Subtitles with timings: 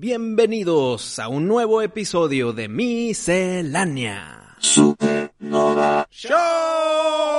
[0.00, 7.37] Bienvenidos a un nuevo episodio de Miscelánea Supernova Show.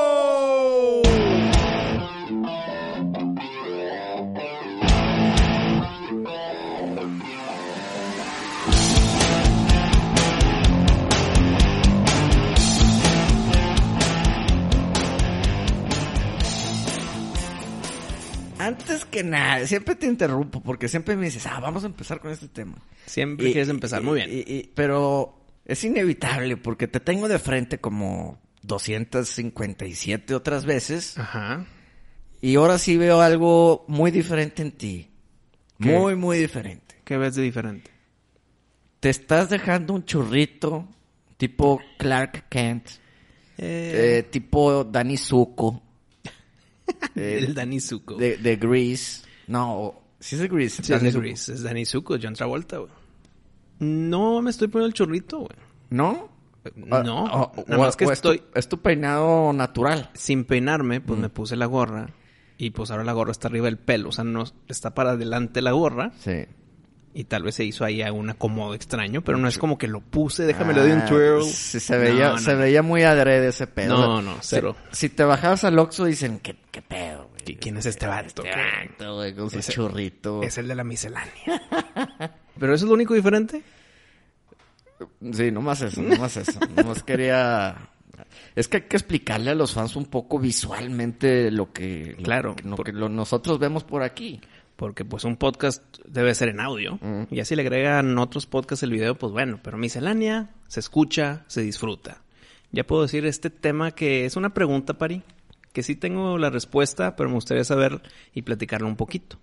[19.23, 22.47] Que nada, siempre te interrumpo porque siempre me dices, ah, vamos a empezar con este
[22.47, 22.77] tema.
[23.05, 24.29] Siempre Y- quieres empezar, y- muy bien.
[24.31, 31.65] y- pero es inevitable porque te tengo de frente como 257 otras veces Ajá.
[32.41, 35.09] y ahora sí veo algo muy diferente en ti.
[35.79, 35.97] ¿Qué?
[35.97, 36.95] Muy, muy diferente.
[37.05, 37.89] ¿Qué ves de diferente?
[38.99, 40.87] Te estás dejando un churrito
[41.37, 42.87] tipo Clark Kent,
[43.57, 45.88] eh, tipo Danny Zuko, eh,
[47.15, 48.15] el Danny Zuko.
[48.15, 49.23] de, de Grease.
[49.47, 50.83] No, sí es de Grease.
[50.83, 51.11] Sí, es de.
[51.11, 52.91] Grease, es Danny Zuko, John Travolta, güey.
[53.79, 55.51] No me estoy poniendo el chorrito, güey.
[55.89, 56.29] ¿No?
[56.75, 60.09] No, Ah, o- nada más que o es tu- estoy Es tu, peinado natural.
[60.13, 61.03] sin peinarme, Mm.
[61.03, 62.09] pues me puse la gorra
[62.57, 65.61] y pues ahora la gorra está arriba del pelo, o sea, no está para adelante
[65.61, 66.45] la gorra Sí.
[67.13, 69.99] Y tal vez se hizo ahí un acomodo extraño, pero no es como que lo
[70.01, 71.39] puse, déjame le doy un twirl.
[71.41, 73.97] Ah, Sí, se veía, No, no, se veía muy adrede ese pedo.
[73.97, 74.75] No, no, cero.
[74.91, 77.41] Si, si te bajabas al Oxxo dicen, ¿qué, qué pedo, güey?
[77.45, 78.43] ¿Qui- ¿Quién es este vato?
[78.43, 80.43] Este vato, güey, con su Ese- churrito.
[80.43, 81.33] Es el de la miscelánea.
[82.59, 83.63] pero eso es lo único diferente.
[85.31, 86.59] Sí, nomás eso, nomás eso.
[86.75, 87.75] nomás quería...
[88.55, 92.15] Es que hay que explicarle a los fans un poco visualmente lo que...
[92.17, 94.41] lo Claro, que- Lo que lo- nosotros vemos por aquí.
[94.79, 96.97] Porque pues un podcast debe ser en audio.
[97.01, 97.23] Mm.
[97.31, 101.61] Y así le agregan otros podcasts el video, pues bueno, pero miscelánea se escucha, se
[101.61, 102.21] disfruta.
[102.71, 105.21] Ya puedo decir este tema que es una pregunta, Pari,
[105.73, 108.01] que sí tengo la respuesta, pero me gustaría saber
[108.33, 109.37] y platicarlo un poquito.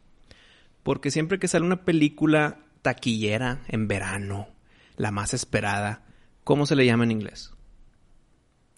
[0.82, 4.48] Porque siempre que sale una película taquillera en verano,
[4.96, 6.06] la más esperada,
[6.44, 7.52] ¿cómo se le llama en inglés?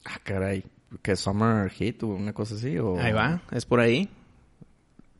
[0.04, 0.64] Ah, caray.
[1.02, 2.76] ¿Que Summer Hit o una cosa así?
[2.78, 2.98] O...
[2.98, 4.10] Ahí va, es por ahí.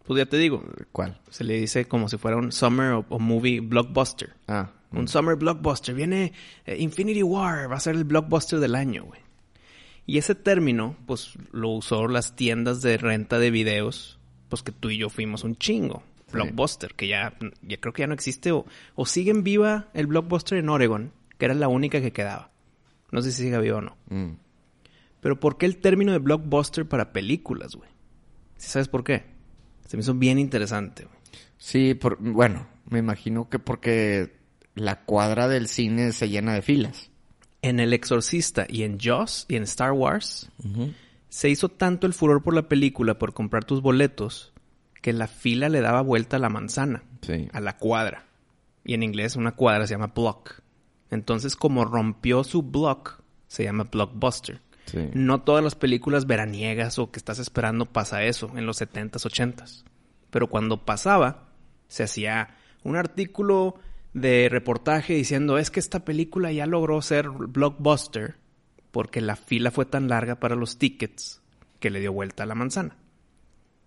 [0.09, 1.21] Pues ya te digo, ¿Cuál?
[1.29, 4.33] se le dice como si fuera un summer o, o movie blockbuster.
[4.47, 4.71] Ah.
[4.91, 5.95] Un summer blockbuster.
[5.95, 6.33] Viene
[6.65, 7.71] eh, Infinity War.
[7.71, 9.21] Va a ser el blockbuster del año, güey.
[10.07, 14.89] Y ese término, pues, lo usó las tiendas de renta de videos, pues que tú
[14.89, 16.03] y yo fuimos un chingo.
[16.33, 18.51] Blockbuster, que ya, ya creo que ya no existe.
[18.51, 18.65] O,
[18.95, 22.51] o sigue en viva el blockbuster en Oregon, que era la única que quedaba.
[23.13, 23.97] No sé si sigue viva o no.
[24.09, 24.37] Mm.
[25.21, 27.91] Pero ¿por qué el término de blockbuster para películas, güey?
[28.57, 29.37] ¿Sí sabes por qué?
[29.89, 31.09] Se me hizo bien interesante.
[31.57, 34.37] Sí, por, bueno, me imagino que porque
[34.75, 37.11] la cuadra del cine se llena de filas.
[37.63, 40.51] En El Exorcista y en Jaws y en Star Wars
[41.31, 44.53] se hizo tanto el furor por la película por comprar tus boletos
[45.03, 47.49] que la fila le daba vuelta a la manzana, Sí.
[47.53, 48.27] a la cuadra.
[48.85, 50.61] Y en inglés una cuadra se llama block.
[51.11, 54.61] Entonces como rompió su block, se llama blockbuster.
[55.15, 59.85] No todas las películas veraniegas o que estás esperando pasa eso en los 70s, 80s.
[60.31, 61.49] Pero cuando pasaba,
[61.89, 63.77] se hacía un artículo
[64.15, 68.37] de reportaje diciendo es que esta película ya logró ser blockbuster
[68.91, 71.43] porque la fila fue tan larga para los tickets
[71.81, 72.97] que le dio vuelta a la manzana.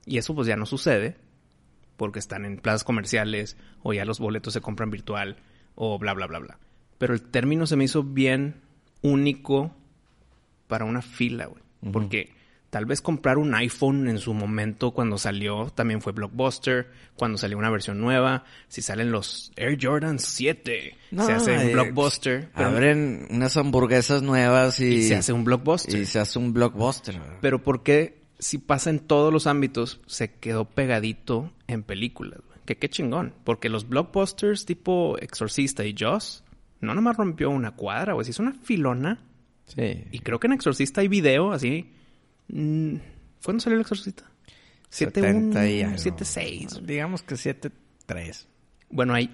[0.06, 1.18] Y eso pues ya no sucede
[1.98, 5.38] porque están en plazas comerciales o ya los boletos se compran virtual
[5.76, 6.60] o bla bla bla bla.
[6.98, 8.62] Pero el término se me hizo bien
[9.02, 9.76] único
[10.72, 11.62] para una fila, güey.
[11.92, 12.30] Porque
[12.70, 17.58] tal vez comprar un iPhone en su momento cuando salió también fue blockbuster, cuando salió
[17.58, 20.96] una versión nueva, si salen los Air Jordan 7,
[21.26, 25.44] se hace un eh, blockbuster, pero- Abren unas hamburguesas nuevas y, y se hace un
[25.44, 26.00] blockbuster.
[26.00, 27.20] y se hace un blockbuster.
[27.42, 32.40] Pero ¿por qué si pasa en todos los ámbitos se quedó pegadito en películas?
[32.48, 32.60] güey?
[32.66, 33.34] Que qué chingón.
[33.44, 36.44] Porque los blockbusters tipo Exorcista y Jaws
[36.80, 38.24] no nomás rompió una cuadra, güey.
[38.24, 39.20] Se hizo una filona.
[39.76, 40.06] Sí.
[40.12, 41.92] Y creo que en Exorcista hay video así.
[42.48, 42.96] Mm,
[43.44, 44.26] ¿Cuándo salió el Exorcista?
[44.92, 45.98] 7-1, 70 y algo.
[45.98, 46.82] 7-6.
[46.82, 48.46] Digamos que 7-3.
[48.90, 49.30] Bueno, hay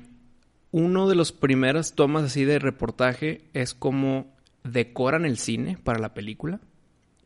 [0.71, 6.13] uno de los primeras tomas así de reportaje es como decoran el cine para la
[6.13, 6.59] película.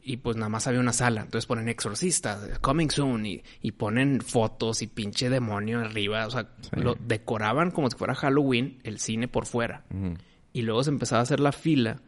[0.04, 1.22] Y pues nada más había una sala.
[1.22, 3.26] Entonces ponen exorcista, coming soon.
[3.26, 6.26] Y, y ponen fotos y pinche demonio arriba.
[6.26, 9.84] O sea, lo decoraban como si fuera Halloween el cine por fuera.
[10.54, 12.02] Y luego se empezaba a hacer la fila.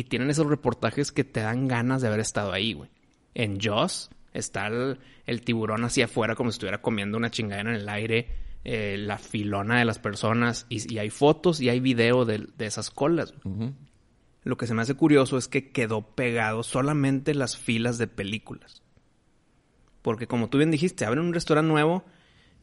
[0.00, 2.88] Y tienen esos reportajes que te dan ganas de haber estado ahí, güey.
[3.34, 7.76] En Jaws está el, el tiburón hacia afuera como si estuviera comiendo una chingadera en
[7.76, 8.28] el aire.
[8.64, 10.66] eh, la filona de las personas.
[10.68, 13.34] Y, y hay fotos y hay video de, de esas colas.
[14.42, 18.82] Lo que se me hace curioso es que quedó pegado solamente las filas de películas.
[20.02, 22.04] Porque como tú bien dijiste, abren un restaurante nuevo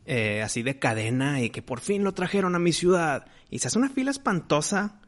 [0.06, 3.28] eh, así de cadena y que por fin lo trajeron a mi ciudad.
[3.50, 5.02] Y se hace una fila espantosa.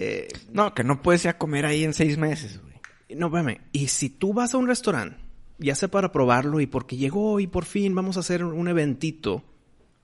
[0.00, 3.18] Eh, No, que no puedes ir a comer ahí en seis meses, güey.
[3.18, 3.60] no, espérame.
[3.72, 5.16] Y si tú vas a un restaurante,
[5.58, 9.42] ya sea para probarlo y porque llegó y por fin vamos a hacer un eventito,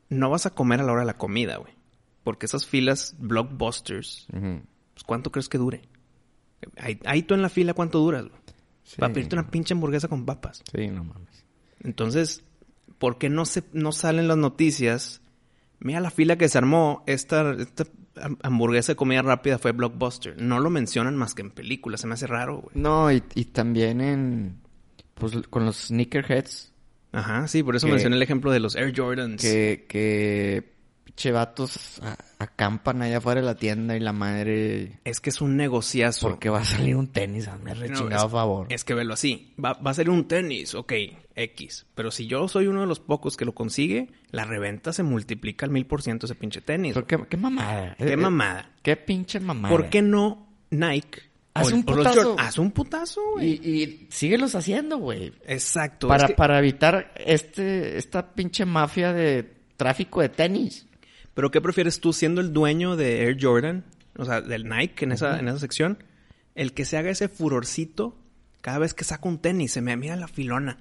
[0.08, 1.72] no vas a comer a la hora de la comida, güey.
[2.24, 5.82] Porque esas filas blockbusters, pues, ¿cuánto crees que dure?
[6.78, 8.22] Ahí, ahí tú en la fila, ¿cuánto duras?
[8.24, 8.40] güey?
[8.84, 8.96] Sí.
[8.98, 10.62] Para pedirte una pinche hamburguesa con papas.
[10.74, 11.44] Sí, no mames.
[11.80, 12.42] Entonces,
[12.98, 15.20] ¿por qué no, se, no salen las noticias?
[15.80, 17.02] Mira la fila que se armó.
[17.06, 17.54] Esta,
[18.42, 20.40] hamburguesa de comida rápida fue Blockbuster.
[20.40, 22.00] No lo mencionan más que en películas.
[22.00, 22.76] Se me hace raro, güey.
[22.76, 24.56] No, y, y también en...
[25.14, 26.72] Pues con los sneakerheads.
[27.12, 29.40] Ajá, sí, por eso Que- mencioné el ejemplo de los Air Jordans.
[29.40, 30.73] Que, que
[31.16, 34.98] pinche vatos a- acampan allá afuera de la tienda y la madre...
[35.04, 36.28] Es que es un negociazo.
[36.28, 38.66] Porque va a salir un tenis, hazme No, rechingado es- favor.
[38.70, 39.54] Es que verlo así.
[39.62, 40.92] Va, va a salir un tenis, ok,
[41.36, 41.86] X.
[41.94, 45.66] Pero si yo soy uno de los pocos que lo consigue, la reventa se multiplica
[45.66, 46.94] al mil por ciento ese pinche tenis.
[46.94, 47.94] Pero qué, qué mamada.
[47.96, 48.70] Qué Eh, mamada.
[48.82, 49.74] Qué pinche mamada.
[49.74, 51.22] ¿Por qué no Nike?
[51.54, 52.34] Haz un putazo.
[52.36, 53.60] Haz un putazo, güey.
[53.62, 55.32] Y, y síguelos haciendo, güey.
[55.46, 56.08] Exacto.
[56.08, 60.86] Para, es que- para evitar este, esta pinche mafia de tráfico de tenis.
[61.34, 63.84] Pero ¿qué prefieres tú siendo el dueño de Air Jordan?
[64.16, 65.98] O sea, del Nike en esa, en esa sección.
[66.54, 68.16] El que se haga ese furorcito
[68.60, 69.72] cada vez que saca un tenis.
[69.72, 70.78] Se me mira la filona.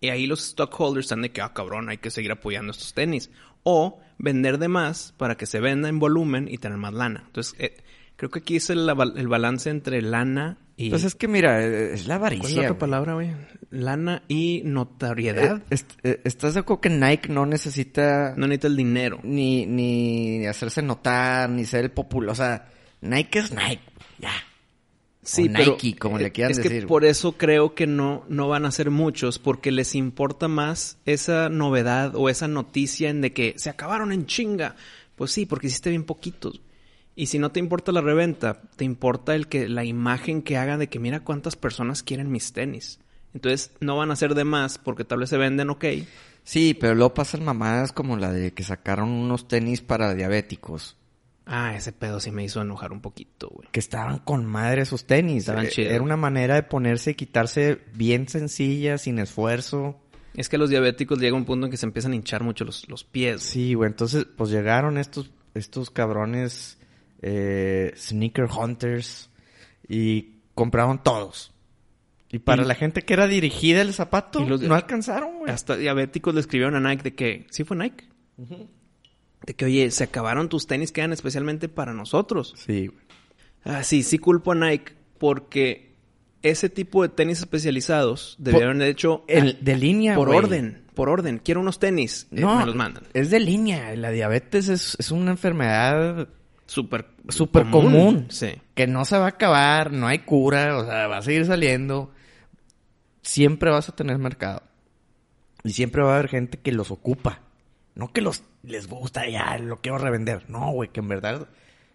[0.00, 3.30] Y ahí los stockholders están de que, ah, cabrón, hay que seguir apoyando estos tenis.
[3.62, 7.24] O vender de más para que se venda en volumen y tener más lana.
[7.26, 7.76] Entonces, eh,
[8.20, 8.86] creo que aquí es el,
[9.16, 10.90] el balance entre lana y...
[10.90, 12.56] Pues es que mira, eh, es la ¿Cuál es avaricia.
[12.56, 12.78] la otra güey.
[12.78, 13.30] palabra, güey?
[13.70, 15.56] Lana y notoriedad.
[15.62, 19.20] Eh, est- eh, ¿Estás de acuerdo que Nike no necesita no necesita el dinero.
[19.22, 22.30] ni, ni hacerse notar, ni ser el popular?
[22.32, 22.68] O sea,
[23.00, 23.80] Nike es Nike.
[24.18, 24.32] Ya.
[25.22, 26.86] Sí, O pero Nike, como eh, le quieran es que decir.
[26.86, 31.48] por eso creo que no, no van a ser muchos, porque les importa más esa
[31.48, 34.76] novedad o esa noticia en de que se acabaron en chinga.
[35.16, 36.60] Pues sí, porque hiciste bien poquitos.
[37.20, 40.78] Y si no te importa la reventa, te importa el que la imagen que haga
[40.78, 42.98] de que mira cuántas personas quieren mis tenis.
[43.34, 45.84] Entonces no van a ser de más porque tal vez se venden ok.
[46.44, 50.96] Sí, pero luego pasan mamadas como la de que sacaron unos tenis para diabéticos.
[51.44, 53.68] Ah, ese pedo sí me hizo enojar un poquito, güey.
[53.70, 55.40] Que estaban con madre esos tenis.
[55.42, 55.92] Estaban Eh, chidos.
[55.92, 60.00] Era una manera de ponerse y quitarse bien sencilla, sin esfuerzo.
[60.34, 62.64] Es que a los diabéticos llega un punto en que se empiezan a hinchar mucho
[62.64, 63.42] los, los pies.
[63.42, 63.90] Sí, güey.
[63.90, 66.78] Entonces, pues llegaron estos, estos cabrones
[67.22, 69.30] eh, sneaker hunters
[69.88, 71.52] y compraron todos.
[72.32, 75.50] Y para Y- la gente que era dirigida el zapato, Y los- no alcanzaron, güey.
[75.52, 78.04] Hasta diabéticos le escribieron a Nike de que, ¿sí fue Nike?
[79.46, 82.54] De que, oye, se acabaron tus tenis, quedan especialmente para nosotros.
[82.56, 83.00] Sí, güey.
[83.64, 85.90] Ah, sí, sí culpo a Nike porque
[86.42, 91.38] ese tipo de tenis especializados debieron de hecho El- de línea, por orden, por orden.
[91.38, 93.04] Quiero unos tenis, eh, No, me los mandan.
[93.12, 93.94] es de línea.
[93.96, 96.28] La diabetes es, es una enfermedad
[96.70, 98.26] Súper súper común.
[98.30, 98.52] Sí.
[98.74, 102.12] que no se va a acabar, no hay cura, o sea, va a seguir saliendo.
[103.22, 104.62] Siempre vas a tener mercado.
[105.64, 107.40] Y siempre va a haber gente que los ocupa.
[107.96, 110.48] No que los les gusta ya, lo quiero revender.
[110.48, 111.48] No, güey, que en verdad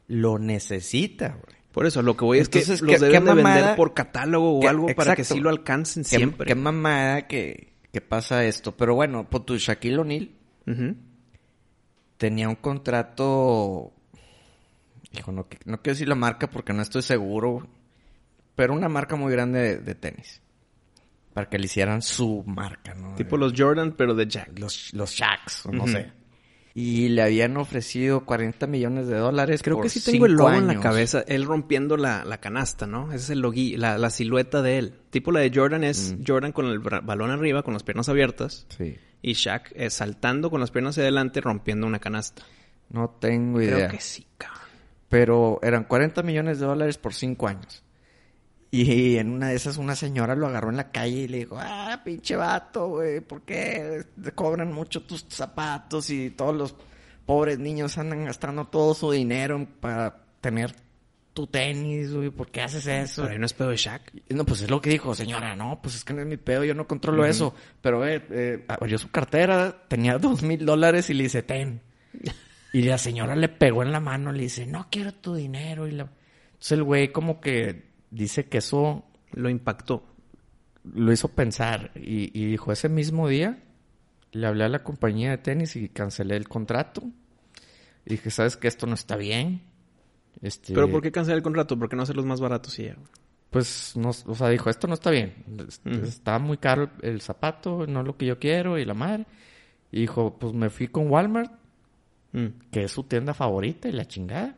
[0.07, 1.55] lo necesita, güey.
[1.71, 3.93] Por eso, lo que voy es Entonces, que ¿qué- los deben qué de vender por
[3.93, 6.47] catálogo o algo para que sí lo alcancen siempre.
[6.47, 8.75] qué mamada que, que pasa esto.
[8.75, 10.29] Pero bueno, por tu Shaquille O'Neal
[12.17, 13.93] tenía un contrato.
[15.17, 17.67] Hijo, no, no quiero decir la marca porque no estoy seguro.
[18.55, 20.41] Pero una marca muy grande de, de tenis.
[21.33, 23.15] Para que le hicieran su marca, ¿no?
[23.15, 24.57] Tipo los Jordan, pero de Jack.
[24.57, 26.11] los, los Shacks, no sé.
[26.73, 29.61] Y le habían ofrecido 40 millones de dólares.
[29.63, 31.23] Creo por que sí tengo el logo en la cabeza.
[31.27, 33.07] Él rompiendo la, la canasta, ¿no?
[33.13, 34.93] Ese es el logui, la, la silueta de él.
[35.09, 36.23] Tipo la de Jordan es Mm.
[36.27, 38.65] Jordan con el balón arriba, con las piernas abiertas.
[38.77, 38.97] Sí.
[39.21, 42.43] Y Shaq es saltando con las piernas hacia adelante, rompiendo una canasta.
[42.89, 43.75] No tengo idea.
[43.75, 44.61] Creo que sí, cabrón.
[45.09, 47.83] Pero eran 40 millones de dólares por 5 años.
[48.71, 51.57] Y en una de esas una señora lo agarró en la calle y le dijo,
[51.57, 56.75] ah, pinche vato, güey, ¿por qué te cobran mucho tus zapatos y todos los
[57.25, 60.75] pobres niños andan gastando todo su dinero para tener
[61.33, 62.31] tu tenis, güey?
[62.31, 63.21] ¿Por qué haces eso?
[63.21, 64.11] Pero ahí no es pedo de Shaq.
[64.29, 66.65] No, pues es lo que dijo, señora, no, pues es que no es mi pedo,
[66.65, 67.55] yo no controlo eso.
[67.81, 71.81] Pero, eh, eh, abrió su cartera, tenía dos mil dólares y le dice, ten.
[72.75, 75.87] Y la señora le pegó en la mano, le dice, no quiero tu dinero.
[75.87, 76.09] Y la...
[76.47, 80.03] Entonces el güey como que dice que eso Lo impactó.
[80.83, 81.91] lo hizo pensar.
[81.95, 83.63] Y, y dijo, ese mismo día
[84.33, 87.01] le hablé a la compañía de tenis y cancelé el contrato.
[88.05, 89.61] Y dije, ¿sabes que Esto no está bien.
[90.41, 91.79] Este, ¿Pero por qué cancelar el contrato?
[91.79, 92.97] ¿Por qué no hacerlos más baratos y ya?
[93.51, 95.45] Pues, no, o sea, dijo, esto no está bien.
[95.85, 96.03] Ujú.
[96.05, 99.25] Está muy caro el zapato, no es lo que yo quiero y la madre.
[99.93, 101.53] Y dijo, pues me fui con Walmart,
[102.35, 102.69] Mm.
[102.69, 104.57] que es su tienda favorita y la chingada.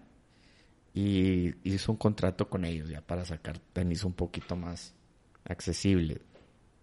[0.96, 4.96] Y hizo un contrato con ellos ya para sacar tenis un poquito más
[5.46, 6.20] accesibles.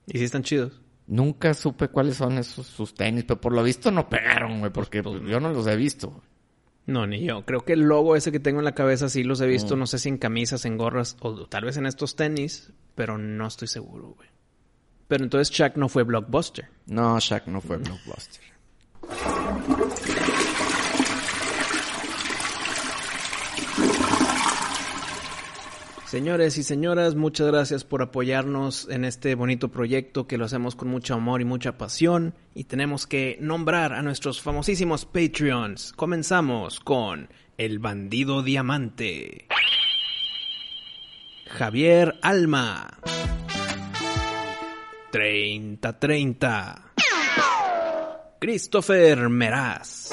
[0.06, 0.80] ¿Y si están chidos?
[1.08, 5.02] Nunca supe cuáles son esos sus tenis, pero por lo visto no pegaron, güey, porque
[5.02, 6.22] pues, yo no los he visto.
[6.86, 7.44] No, ni yo.
[7.44, 9.86] Creo que el logo ese que tengo en la cabeza sí los he visto, no
[9.86, 13.66] sé si en camisas, en gorras o tal vez en estos tenis, pero no estoy
[13.66, 14.28] seguro, güey.
[15.08, 16.68] Pero entonces Chuck no fue Blockbuster.
[16.86, 18.44] No, Shaq no fue Blockbuster.
[26.14, 30.87] Señores y señoras, muchas gracias por apoyarnos en este bonito proyecto que lo hacemos con
[30.87, 32.35] mucho amor y mucha pasión.
[32.54, 35.92] Y tenemos que nombrar a nuestros famosísimos Patreons.
[35.92, 39.49] Comenzamos con El Bandido Diamante.
[41.47, 42.97] Javier Alma.
[45.11, 46.92] 3030.
[48.38, 50.11] Christopher Meraz.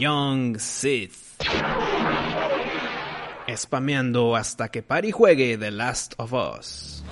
[0.00, 1.14] Young Sith.
[3.56, 7.04] Spameando hasta que Pari juegue The Last of Us.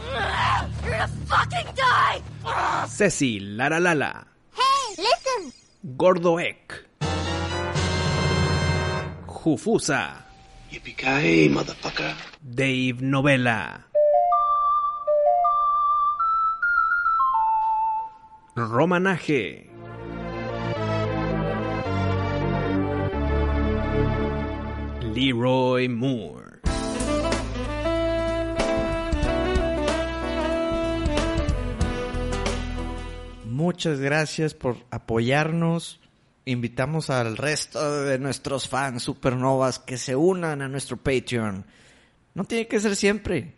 [1.74, 2.88] Die!
[2.88, 4.26] Cecil Laralala.
[4.54, 5.52] Hey, listen!
[5.82, 6.86] Gordo Ek.
[9.26, 10.24] Jufusa.
[12.42, 13.86] Dave Novela.
[18.56, 19.75] Romanaje.
[25.16, 26.58] Leroy Moore.
[33.46, 36.00] Muchas gracias por apoyarnos.
[36.44, 41.64] Invitamos al resto de nuestros fans supernovas que se unan a nuestro Patreon.
[42.34, 43.54] No tiene que ser siempre.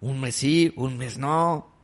[0.00, 1.74] Un mes sí, un mes no.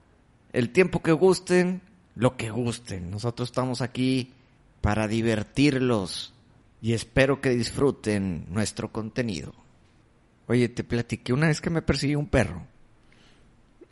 [0.54, 1.82] El tiempo que gusten,
[2.14, 3.10] lo que gusten.
[3.10, 4.32] Nosotros estamos aquí
[4.80, 6.32] para divertirlos
[6.80, 9.52] y espero que disfruten nuestro contenido.
[10.46, 12.66] Oye, te platiqué una vez que me persiguió un perro.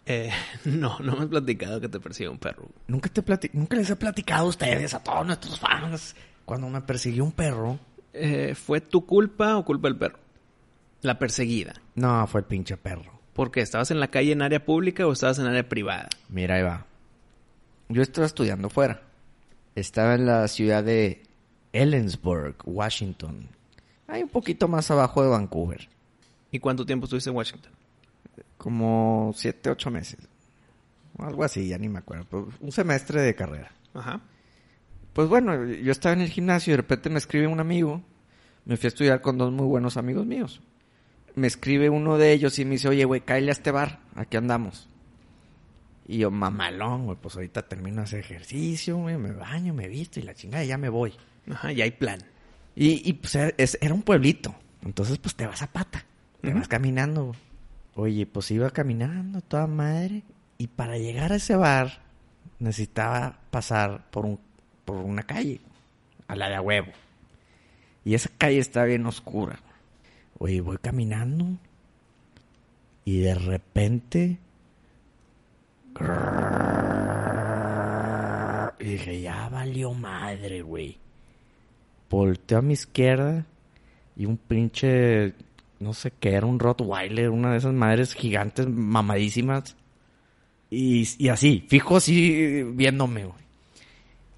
[0.07, 0.31] Eh,
[0.65, 2.69] no, no me has platicado que te persigue un perro.
[2.87, 6.15] Nunca, te plati- Nunca les he platicado a ustedes, a todos nuestros fans,
[6.45, 7.79] cuando me persiguió un perro.
[8.13, 10.19] Eh, ¿Fue tu culpa o culpa del perro?
[11.03, 11.75] La perseguida.
[11.97, 13.13] No, fue el pinche perro.
[13.35, 16.09] Porque estabas en la calle en área pública o estabas en área privada.
[16.31, 16.87] Mira, ahí va.
[17.91, 19.03] Yo estaba estudiando fuera.
[19.75, 21.23] Estaba en la ciudad de
[21.77, 23.49] Ellensburg, Washington.
[24.07, 25.89] Ahí un poquito más abajo de Vancouver.
[26.51, 27.73] ¿Y cuánto tiempo estuviste en Washington?
[28.57, 30.21] Como siete, ocho meses.
[31.19, 32.49] Algo así, ya ni me acuerdo.
[32.61, 33.73] Un semestre de carrera.
[33.95, 34.21] Ajá.
[35.13, 38.03] Pues bueno, yo estaba en el gimnasio y de repente me escribe un amigo.
[38.65, 40.61] Me fui a estudiar con dos muy buenos amigos míos.
[41.35, 44.01] Me escribe uno de ellos y me dice, oye, güey, cállate a este bar.
[44.15, 44.89] Aquí andamos.
[46.09, 50.23] Y yo, mamalón, güey, pues ahorita termino hacer ejercicio, güey, me baño, me visto y
[50.23, 51.13] la chingada, y ya me voy.
[51.51, 52.21] Ajá, y hay plan.
[52.75, 54.55] Y, y pues era, es- era un pueblito.
[54.83, 56.05] Entonces, pues te vas a pata.
[56.43, 57.35] Te vas caminando.
[57.95, 60.23] Oye, pues iba caminando toda madre.
[60.59, 62.01] Y para llegar a ese bar,
[62.59, 64.39] necesitaba pasar por, un,
[64.85, 65.61] por una calle.
[66.29, 66.93] A la de a huevo.
[68.05, 69.59] Y esa calle está bien oscura.
[70.39, 71.47] Oye, voy caminando.
[73.05, 74.39] Y de repente.
[78.79, 80.99] Y dije, ya valió madre, güey.
[82.11, 83.45] Volteo a mi izquierda
[84.17, 85.35] y un pinche,
[85.81, 89.77] no sé qué, era un Rottweiler, una de esas madres gigantes mamadísimas.
[90.71, 93.47] Y, y así, fijo así viéndome, güey.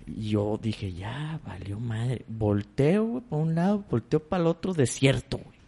[0.07, 2.25] Y yo dije, ya, valió madre.
[2.29, 5.59] Volteo, güey, para un lado, volteo para el otro, desierto, güey.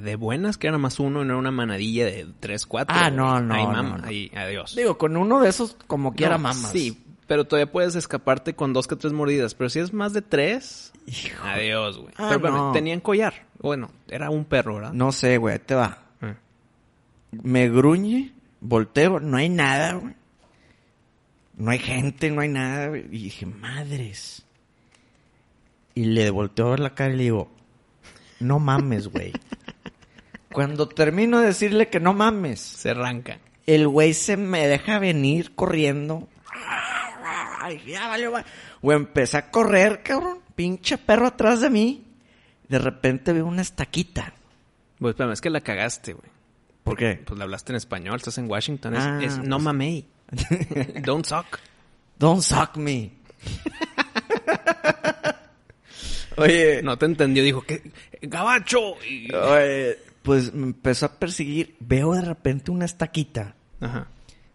[0.00, 2.96] De buenas que era más uno, no era una manadilla de tres, cuatro.
[2.98, 3.98] Ah, no, no, Ahí, no.
[4.04, 4.74] ahí, adiós.
[4.74, 6.72] Digo, con uno de esos como quiera No, mamas.
[6.72, 9.54] Sí, pero todavía puedes escaparte con dos que tres mordidas.
[9.54, 11.44] Pero si es más de tres, Hijo.
[11.46, 12.12] adiós, güey.
[12.16, 12.72] Ah, pero no.
[12.72, 13.46] tenían collar.
[13.60, 14.92] Bueno, era un perro, ¿verdad?
[14.92, 16.02] No sé, güey, ahí te va.
[16.20, 16.34] Ah.
[17.30, 20.14] Me gruñe, volteo, no hay nada, güey.
[21.56, 23.04] No hay gente, no hay nada, güey.
[23.06, 24.44] Y dije, madres.
[25.94, 27.50] Y le volteo a ver la cara y le digo,
[28.40, 29.32] no mames, güey.
[30.52, 33.38] Cuando termino de decirle que no mames, Se arranca.
[33.66, 36.26] el güey se me deja venir corriendo.
[37.68, 38.44] Ay, ya valió, va-
[38.82, 40.38] Güey, empecé a correr, cabrón.
[40.54, 42.04] Pinche perro atrás de mí.
[42.68, 44.32] De repente veo una estaquita.
[44.98, 46.28] Pues espérame, es que la cagaste, güey.
[46.84, 47.22] ¿Por qué?
[47.24, 48.94] Pues le hablaste en español, estás en Washington.
[48.96, 50.06] Es, Ah, es no pues- mamey.
[51.04, 51.58] Don't suck.
[52.18, 53.12] Don't suck me.
[56.36, 57.90] Oye, No te entendió, dijo que
[58.22, 58.94] gabacho.
[59.04, 61.76] Y- oye, pues me empezó a perseguir.
[61.80, 63.54] Veo de repente una estaquita.
[63.80, 64.06] Ajá.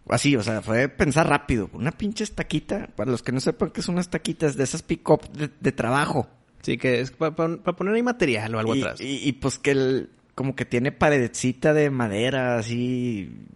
[0.08, 1.70] Así, o sea, fue pensar rápido.
[1.72, 4.82] Una pinche estaquita, para los que no sepan qué es una estaquita, es de esas
[4.82, 6.28] pick-up de, de trabajo.
[6.62, 9.00] Sí, que es para poner ahí material o algo y, atrás.
[9.00, 13.46] Y, y, pues que el, como que tiene paredcita de madera, así.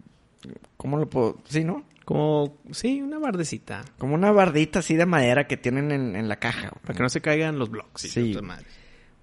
[0.76, 1.38] ¿Cómo lo puedo?
[1.48, 1.84] Sí, ¿no?
[2.04, 3.84] Como, sí, una bardecita.
[3.98, 6.70] Como una bardita así de madera que tienen en, en la caja.
[6.70, 6.82] güey.
[6.82, 8.04] Para que no se caigan los blocks.
[8.06, 8.38] y Sí.
[8.42, 8.72] madres.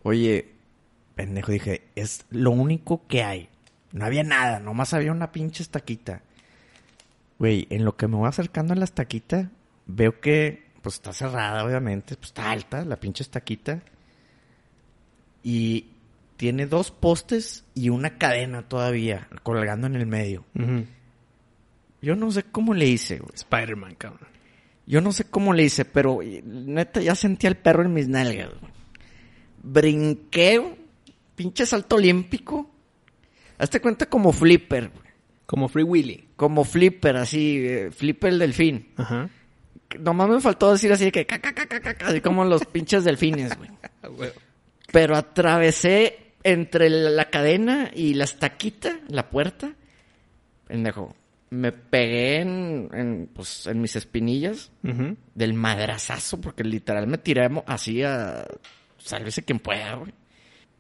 [0.04, 0.54] Oye,
[1.16, 3.50] pendejo, dije, es lo único que hay.
[3.92, 6.22] No había nada, nomás había una pinche estaquita.
[7.38, 9.52] Güey, en lo que me voy acercando a la estaquita,
[9.86, 13.84] veo que, pues está cerrada, obviamente, pues está alta la pinche estaquita.
[15.44, 15.88] Y
[16.38, 20.46] tiene dos postes y una cadena todavía colgando en el medio.
[22.02, 23.32] Yo no sé cómo le hice, güey.
[23.34, 24.30] Spider-Man, cabrón.
[24.88, 28.50] Yo no sé cómo le hice, pero neta ya sentía el perro en mis nalgas.
[28.60, 28.72] güey.
[29.64, 30.78] Brinqué,
[31.36, 32.70] pinche salto olímpico.
[33.58, 35.05] Hazte cuenta como flipper, güey.
[35.46, 36.28] Como Free Willy.
[36.36, 38.90] como flipper, así, eh, flipper el delfín.
[38.98, 39.30] Ajá.
[40.00, 42.44] Nomás me faltó decir así de que ca, ca, ca, ca, ca, ca, así como
[42.44, 43.70] los pinches delfines, güey.
[44.92, 49.74] Pero atravesé entre la cadena y la estaquita, la puerta.
[50.68, 51.16] Pendejo.
[51.52, 55.16] Me pegué en, en, pues, en mis espinillas Ujú.
[55.36, 58.46] del madrazazo, porque literal me tiré así a.
[58.98, 60.12] Sálvese quien pueda, güey.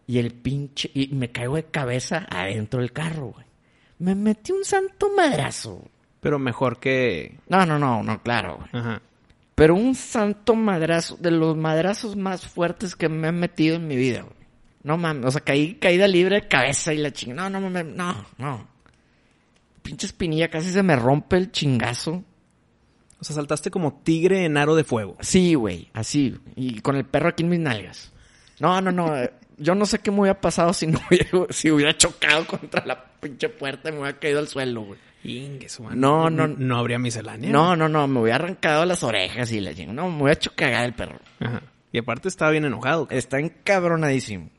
[0.07, 0.89] Y el pinche.
[0.93, 3.45] Y me caigo de cabeza adentro del carro, güey.
[3.99, 5.81] Me metí un santo madrazo.
[6.19, 7.37] Pero mejor que...
[7.47, 8.69] No, no, no, no, claro, güey.
[8.83, 9.01] Ajá.
[9.55, 13.95] Pero un santo madrazo, de los madrazos más fuertes que me he metido en mi
[13.95, 14.35] vida, güey.
[14.83, 17.49] No mames, o sea, caí caída libre de cabeza y la chingada.
[17.49, 18.67] No, no mames, no, no.
[19.81, 22.23] Pinche espinilla, casi se me rompe el chingazo.
[23.19, 25.15] O sea, saltaste como tigre en aro de fuego.
[25.21, 26.37] Sí, güey, así.
[26.55, 28.11] Y con el perro aquí en mis nalgas.
[28.59, 29.15] No, no, no.
[29.15, 32.85] eh, Yo no sé qué me hubiera pasado si no hubiera, si hubiera chocado contra
[32.85, 34.99] la pinche puerta y me hubiera caído al suelo, güey.
[35.95, 36.47] No, no.
[36.47, 37.49] No habría miscelánea.
[37.49, 39.93] No, no, no, me hubiera arrancado las orejas y la chingada.
[39.93, 41.19] No, me hubiera hecho cagar el perro.
[41.39, 41.63] Ajá.
[41.91, 43.07] Y aparte estaba bien enojado.
[43.09, 44.49] Está encabronadísimo.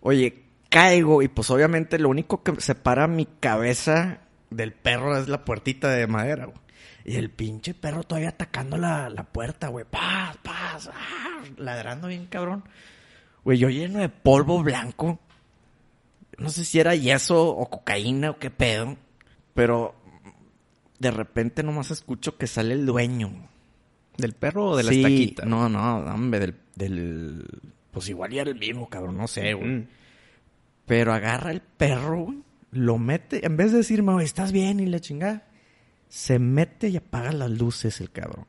[0.00, 4.18] Oye, caigo y pues obviamente lo único que separa mi cabeza
[4.50, 6.58] del perro es la puertita de madera, güey.
[7.04, 9.84] Y el pinche perro todavía atacando la, la puerta, güey.
[9.88, 12.64] Paz, paz, ah, ladrando bien cabrón.
[13.44, 15.20] Güey, yo lleno de polvo blanco.
[16.38, 18.96] No sé si era yeso o cocaína o qué pedo.
[19.54, 19.94] Pero
[20.98, 23.48] de repente nomás escucho que sale el dueño.
[24.16, 25.44] ¿Del perro o de la Sí, estaquita?
[25.44, 27.44] No, no, hombre, del, del...
[27.90, 29.68] Pues igual ya era el mismo, cabrón, no sé, güey.
[29.68, 29.88] Mm.
[30.86, 32.38] Pero agarra el perro, güey,
[32.70, 35.46] lo mete, en vez de decirme, güey, estás bien y la chingada,
[36.08, 38.46] se mete y apaga las luces el cabrón.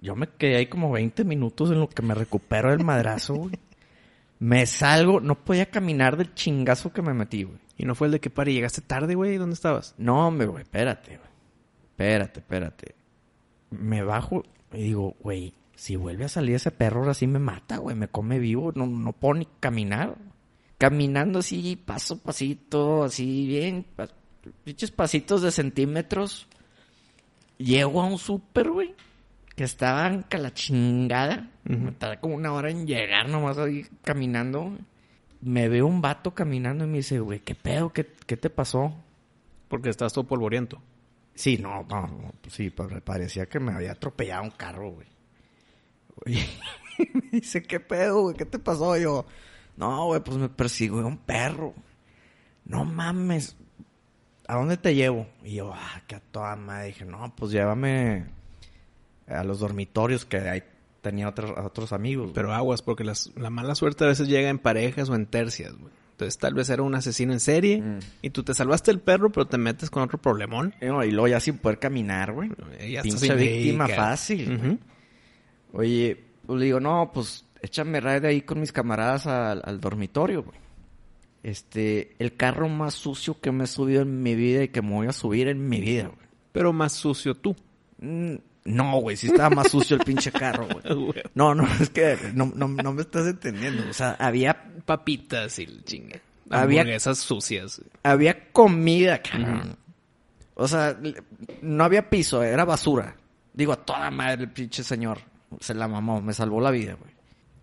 [0.00, 3.58] Yo me quedé ahí como 20 minutos en lo que me recupero del madrazo, güey.
[4.40, 7.58] Me salgo, no podía caminar del chingazo que me metí, güey.
[7.76, 8.52] ¿Y no fue el de que pare?
[8.52, 9.36] ¿Llegaste tarde, güey?
[9.36, 9.94] ¿Dónde estabas?
[9.98, 11.30] No, hombre, güey, espérate, güey.
[11.90, 12.94] Espérate, espérate.
[13.70, 17.76] Me bajo y digo, güey, si vuelve a salir ese perro ahora sí me mata,
[17.76, 20.16] güey, me come vivo, no, no puedo ni caminar.
[20.78, 23.84] Caminando así, paso pasito, así bien,
[24.64, 26.46] pinches pasitos de centímetros.
[27.58, 28.94] Llego a un súper, güey,
[29.56, 31.50] que estaba en ca la chingada.
[31.64, 34.76] Me tardé como una hora en llegar nomás ahí caminando.
[35.42, 37.92] Me veo un vato caminando y me dice, güey, ¿qué pedo?
[37.92, 38.94] ¿Qué, qué te pasó?
[39.68, 40.80] Porque estabas todo polvoriento.
[41.34, 45.06] Sí, no, no, no, pues sí, pa- parecía que me había atropellado un carro, güey.
[47.14, 48.36] Me dice, ¿qué pedo, güey?
[48.36, 48.96] ¿Qué te pasó?
[48.98, 49.24] yo,
[49.76, 51.72] no, güey, pues me persiguió un perro.
[52.66, 53.56] No mames,
[54.46, 55.26] ¿a dónde te llevo?
[55.42, 56.88] Y yo, ah, que a toda madre.
[56.88, 58.26] Dije, no, pues llévame
[59.30, 60.62] a los dormitorios que ahí
[61.02, 62.24] tenía otros, otros amigos.
[62.26, 62.34] güey.
[62.34, 65.74] Pero aguas, porque las- la mala suerte a veces llega en parejas o en tercias,
[65.76, 65.92] güey.
[66.12, 67.98] Entonces tal vez era un asesino en serie Mm.
[68.20, 70.74] y tú te salvaste el perro, pero te metes con otro problemón.
[70.82, 72.50] Y no, y luego ya sin poder caminar, güey.
[72.90, 74.78] Ya Pinche víctima fácil.
[75.72, 80.42] Oye, pues le digo, no, pues échame ride ahí con mis camaradas al, al dormitorio,
[80.42, 80.58] güey.
[81.42, 84.90] Este, el carro más sucio que me he subido en mi vida y que me
[84.90, 86.28] voy a subir en mi vida, güey.
[86.52, 87.56] Pero más sucio tú.
[87.98, 91.22] Mm, No, güey, sí estaba más sucio el pinche carro, güey.
[91.34, 93.82] No, no, es que no, no, no me estás entendiendo.
[93.88, 96.20] O sea, había, Papitas y el chingue.
[96.50, 97.80] Había- Hamburguesas sucias.
[98.02, 99.76] había comida, cabrón.
[100.54, 100.98] O sea,
[101.62, 103.16] no había piso, era basura.
[103.54, 105.18] Digo, a toda madre el pinche señor.
[105.60, 107.09] Se la mamó, me salvó la vida, güey.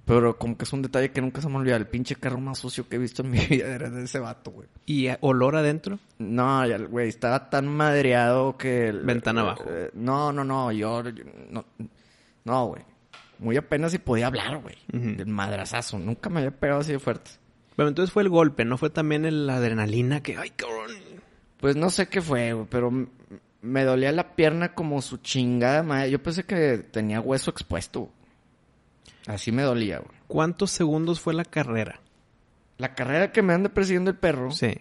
[0.07, 1.75] Pero como que es un detalle que nunca se me olvida.
[1.75, 4.51] El pinche carro más sucio que he visto en mi vida era de ese vato,
[4.51, 4.67] güey.
[4.85, 5.99] ¿Y eh, olor adentro?
[6.17, 8.87] No, güey, estaba tan madreado que...
[8.87, 9.65] el- Ventana abajo.
[9.67, 11.03] eh, no, no, no, yo...
[11.09, 11.65] yo- no,
[12.45, 12.81] no, güey.
[13.39, 14.75] Muy apenas si podía hablar, güey.
[14.93, 15.17] Ujú.
[15.17, 15.99] Del madrazazo.
[15.99, 17.31] Nunca me había pegado así de fuerte.
[17.75, 20.91] Pero entonces fue el golpe, no fue también la adrenalina que, ay, cabrón.
[21.59, 22.89] Pues no sé qué fue, güey, pero
[23.61, 26.09] Me dolía la pierna como su chingada madre.
[26.11, 28.09] Yo pensé que tenía hueso expuesto.
[29.27, 30.17] Así me dolía, güey.
[30.27, 31.99] ¿Cuántos segundos fue la carrera?
[32.77, 34.51] La carrera que me ande persiguiendo el perro.
[34.51, 34.73] Sí.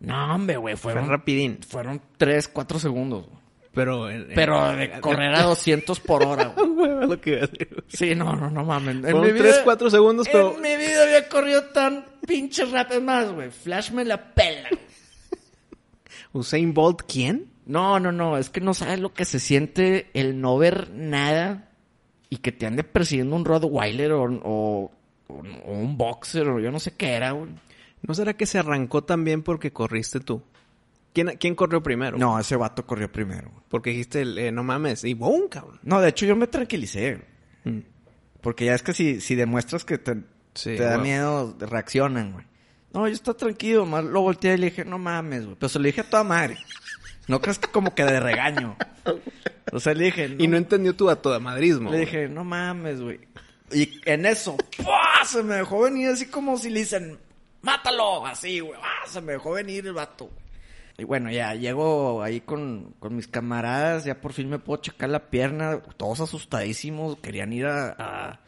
[0.00, 0.76] No, hombre, güey.
[0.76, 1.58] Fue Fueron, rapidín.
[1.62, 3.26] fueron 3, 4 segundos.
[3.26, 3.38] güey.
[3.72, 4.10] Pero...
[4.10, 6.90] eh, Pero de correr a 200 por hora, güey.
[7.08, 7.48] Lo que.
[7.88, 8.96] Sí, no, no, no mames.
[8.96, 10.54] En Fueron mi vida- 3, 4 segundos, pero...
[10.56, 12.98] En mi vida había corrido tan pinche rápido.
[12.98, 13.50] Es más, güey.
[13.50, 14.68] Flash me la pela.
[16.32, 17.50] Usain Bolt, ¿quién?
[17.66, 18.36] No, no, no.
[18.38, 21.69] Es que no sabes lo que se siente el no ver nada
[22.30, 24.90] y que te ande persiguiendo un Rottweiler o, o,
[25.28, 27.50] o un boxer o yo no sé qué era, güey.
[28.02, 30.42] ¿No será que se arrancó también porque corriste tú?
[31.12, 32.16] ¿Quién, quién corrió primero?
[32.16, 33.50] No, ese vato corrió primero.
[33.50, 33.62] güey.
[33.68, 35.80] Porque dijiste, eh, no mames, y ¡boom, cabrón!
[35.82, 37.20] No, de hecho yo me tranquilicé.
[37.64, 37.80] Mm.
[38.40, 40.22] Porque ya es que si, si demuestras que te,
[40.54, 42.44] Sí, te da miedo, reaccionan, güey.
[42.92, 45.56] No, yo estaba tranquilo, más lo volteé y le dije, no mames, güey.
[45.58, 46.56] Pero se lo dije a toda madre.
[47.30, 48.76] No crees que como que de regaño.
[49.72, 51.90] O sea, le dije, Y no entendió tu a toda madrismo.
[51.90, 53.20] Le dije, no mames, güey.
[53.72, 55.24] Y en eso, ¡pua!
[55.24, 57.18] se me dejó venir así como si le dicen,
[57.62, 58.78] mátalo, así, güey.
[58.82, 59.06] ¡Ah!
[59.06, 60.24] Se me dejó venir el vato.
[60.26, 60.40] güey.
[60.98, 65.08] Y bueno, ya llego ahí con, con mis camaradas, ya por fin me puedo checar
[65.08, 68.40] la pierna, todos asustadísimos, querían ir a, a,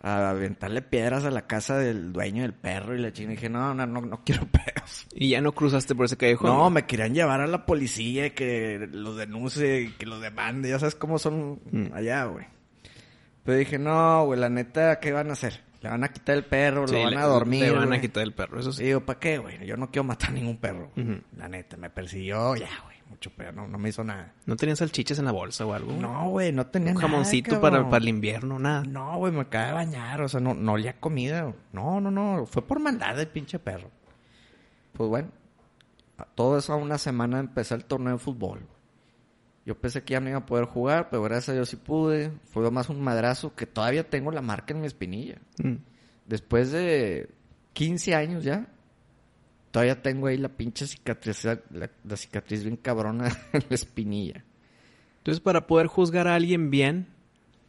[0.00, 3.32] a aventarle piedras a la casa del dueño del perro y la china.
[3.32, 5.06] Y dije, no, no, no, no quiero pedos.
[5.14, 6.50] Y ya no cruzaste por ese callejón.
[6.50, 10.68] No, me querían llevar a la policía y que los denuncie y que los demande.
[10.70, 11.92] Ya sabes cómo son Mm.
[11.94, 12.46] allá, güey.
[13.44, 15.60] Pero dije, no, güey, la neta, ¿qué van a hacer?
[15.80, 17.62] Le van a quitar el perro, Sí, lo van le- a dormir.
[17.64, 18.84] Le van a quitar el perro, eso sí.
[18.84, 19.64] Digo, ¿para qué, güey?
[19.66, 20.90] Yo no quiero matar ningún perro.
[21.36, 22.97] La neta, me persiguió, ya, güey.
[23.08, 24.34] Mucho perro, no, no me hizo nada.
[24.46, 25.92] ¿No tenías salchichas en la bolsa o algo?
[25.92, 28.84] No, güey, no tenía Un nada, jamoncito para, para el invierno, nada.
[28.84, 31.54] No, güey, me acaba de bañar, o sea, no, no olía comida.
[31.72, 33.90] No, no, no, fue por maldad del pinche perro.
[34.92, 35.28] Pues bueno,
[36.34, 38.60] todo eso a una semana empezar el torneo de fútbol.
[39.64, 42.32] Yo pensé que ya no iba a poder jugar, pero gracias a Dios sí pude.
[42.44, 45.38] Fue más un madrazo que todavía tengo la marca en mi espinilla.
[45.58, 45.74] Mm.
[46.26, 47.28] Después de
[47.74, 48.66] 15 años ya,
[49.70, 51.60] todavía tengo ahí la pinche cicatriz, la,
[52.04, 54.44] la cicatriz bien cabrona en la espinilla.
[55.18, 57.08] Entonces, para poder juzgar a alguien bien,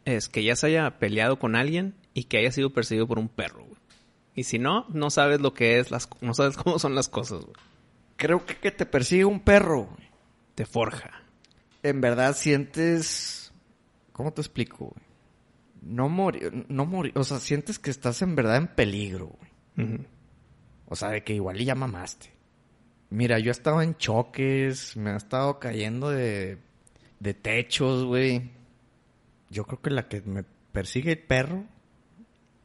[0.04, 3.28] es que ya se haya peleado con alguien y que haya sido perseguido por un
[3.28, 3.80] perro, güey.
[4.34, 7.42] Y si no, no sabes lo que es, las, no sabes cómo son las cosas,
[7.42, 7.56] güey.
[8.16, 10.08] Creo que que te persigue un perro, güey.
[10.54, 11.22] Te forja.
[11.82, 13.52] en verdad sientes.
[14.12, 15.06] ¿Cómo te explico, güey?
[15.82, 19.88] No morir, no morir, o sea, sientes que estás en verdad en peligro, güey.
[19.88, 20.04] Ujú.
[20.90, 22.30] O sea, de que igual y ya mamaste.
[23.08, 26.58] Mira, yo he estado en choques, me ha estado cayendo de,
[27.20, 28.50] de techos, güey.
[29.48, 31.64] Yo creo que la que me persigue el perro.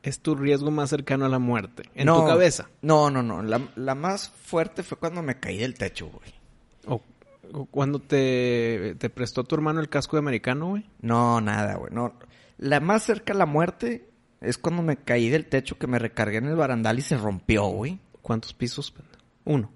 [0.03, 1.83] Es tu riesgo más cercano a la muerte.
[1.95, 2.69] En No, tu cabeza.
[2.81, 3.41] No, no, no.
[3.41, 6.31] La, la más fuerte fue cuando me caí del techo, güey.
[6.85, 7.01] O,
[7.53, 10.85] o cuando te, te prestó tu hermano el casco de americano, güey.
[11.01, 11.91] No, nada, güey.
[11.91, 12.13] No.
[12.59, 14.07] La más cerca a la muerte
[14.41, 17.65] es cuando me caí del techo que me recargué en el barandal y se rompió,
[17.65, 17.99] güey.
[18.25, 18.91] ¿Cuántos pisos?
[19.43, 19.71] Uno.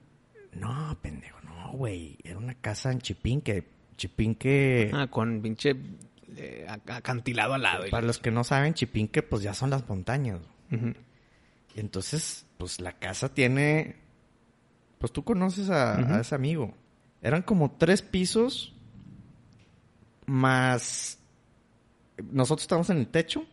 [0.54, 2.18] No, pendejo, no, güey.
[2.24, 3.64] Era una casa en Chipinque.
[3.96, 4.90] Chipinque.
[4.92, 5.76] Ah, con pinche
[6.36, 7.84] eh, ac- acantilado al lado.
[7.92, 10.40] Para los que no saben, Chipinque, pues ya son las montañas.
[10.72, 13.98] Y entonces, pues la casa tiene.
[14.98, 16.74] Pues tú conoces a, a ese amigo.
[17.22, 18.74] Eran como tres pisos.
[20.26, 21.20] Más.
[22.32, 23.46] Nosotros estábamos en el techo.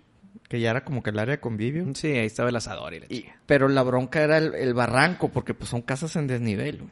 [0.49, 1.85] Que ya era como que el área de convivio.
[1.95, 3.41] Sí, ahí estaba el asador y la Y- chica.
[3.47, 6.91] pero la bronca era el, el barranco, porque pues son casas en desnivel, güey.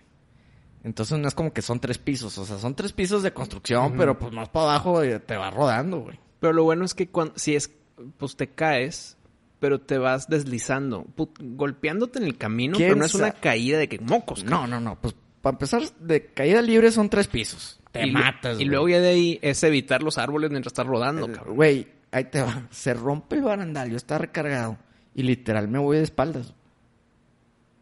[0.83, 3.95] Entonces no es como que son tres pisos, o sea, son tres pisos de construcción,
[3.97, 6.19] pero pues más para abajo eh, te va rodando, güey.
[6.41, 7.71] Pero lo bueno es que cuando, si es,
[8.19, 9.17] pues te caes,
[9.61, 13.79] pero te vas deslizando, put- golpeándote en el camino, ¿Quién pero no es una caída
[13.79, 14.45] de que mocos.
[14.45, 17.81] No, no, no, pues para empezar, de caída libre son tres pisos.
[17.91, 18.67] Te y matas, Y güey.
[18.69, 21.55] luego ya de ahí es evitar los árboles mientras estás rodando, cabrón.
[21.55, 22.67] Güey, ahí te va.
[22.71, 24.79] Se rompe el barandal, yo estaba recargado
[25.15, 26.55] y literal me voy de espaldas.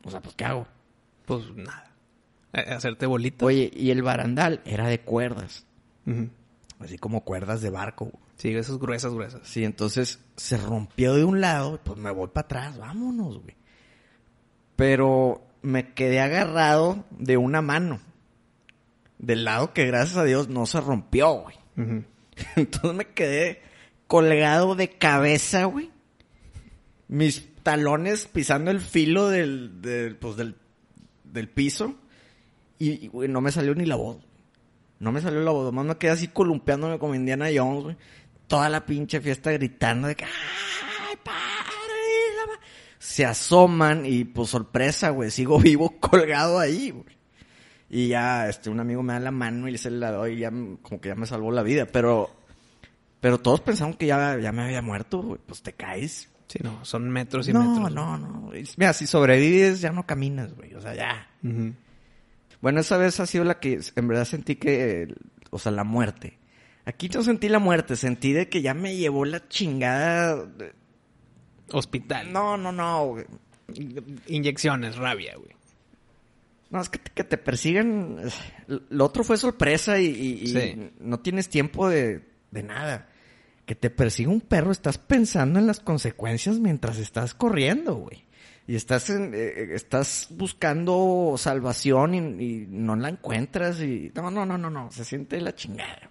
[0.05, 0.67] O sea, pues ¿qué hago?
[1.27, 1.91] Pues nada.
[2.53, 3.45] A- Hacerte bolita.
[3.47, 5.67] Oye, y el barandal era de cuerdas,
[6.81, 8.11] así como cuerdas de barco.
[8.37, 9.41] Sí, esas gruesas, gruesas.
[9.45, 13.55] Sí, entonces se rompió de un lado, pues me voy para atrás, vámonos, güey.
[14.77, 18.01] Pero me quedé agarrado de una mano.
[19.19, 21.57] Del lado que gracias a Dios no se rompió, güey.
[22.57, 23.63] Entonces me quedé
[24.13, 25.91] colgado de cabeza, güey.
[27.09, 30.55] Mis talones pisando el filo del, del, pues del,
[31.25, 31.95] del piso.
[32.79, 34.19] Y, güey, no me salió ni la voz.
[34.99, 35.65] No me salió la voz.
[35.65, 37.97] Nomás me quedé así columpiándome como Indiana Jones, güey.
[38.49, 40.27] Toda la pinche fiesta gritando de que...
[40.27, 42.37] ¡Ay, padre!
[42.37, 42.61] la ma-".
[42.99, 45.31] Se asoman y, pues, sorpresa, güey.
[45.31, 47.17] Sigo vivo colgado ahí, güey.
[47.89, 50.51] Y ya, este, un amigo me da la mano y se la doy y ya,
[50.51, 51.87] como que ya me salvó la vida.
[51.87, 52.42] Pero,
[53.23, 55.41] pero todos pensaron que ya, ya me había muerto, güey.
[55.47, 56.29] Pues te caes.
[56.49, 57.95] Sí, no, son metros y No, metros.
[57.95, 58.51] no, no.
[58.77, 60.75] Mira, si sobrevives ya no caminas, güey.
[60.75, 61.31] O sea, ya.
[62.61, 65.15] Bueno, esa vez ha sido la que en verdad sentí que,
[65.51, 66.39] o sea, la muerte.
[66.85, 70.45] Aquí no sentí la muerte, sentí de que ya me llevó la chingada.
[70.45, 70.75] de-
[71.71, 72.33] Hospital.
[72.33, 73.07] No, no, no.
[73.07, 73.25] güey.
[74.27, 75.53] Inyecciones, rabia, güey.
[76.71, 78.19] No, es que te, que te persiguen.
[78.69, 83.09] eh, Lo otro fue sorpresa y, y- no tienes tiempo de, de nada.
[83.67, 88.25] Que te persiga un perro, estás pensando en las consecuencias mientras estás corriendo, güey.
[88.67, 93.81] Y estás, en- eh, estás buscando salvación y, y no la encuentras.
[93.81, 94.91] y No, no, no, no, no.
[94.91, 96.11] Se siente la chingada.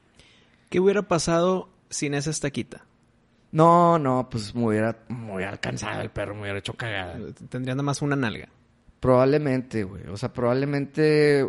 [0.69, 2.85] ¿Qué hubiera pasado sin esa estaquita?
[3.51, 7.19] No, no, pues me hubiera, me hubiera alcanzado el perro, me hubiera hecho cagada.
[7.49, 8.47] Tendría nada más una nalga.
[9.01, 10.07] Probablemente, güey.
[10.07, 11.45] O sea, probablemente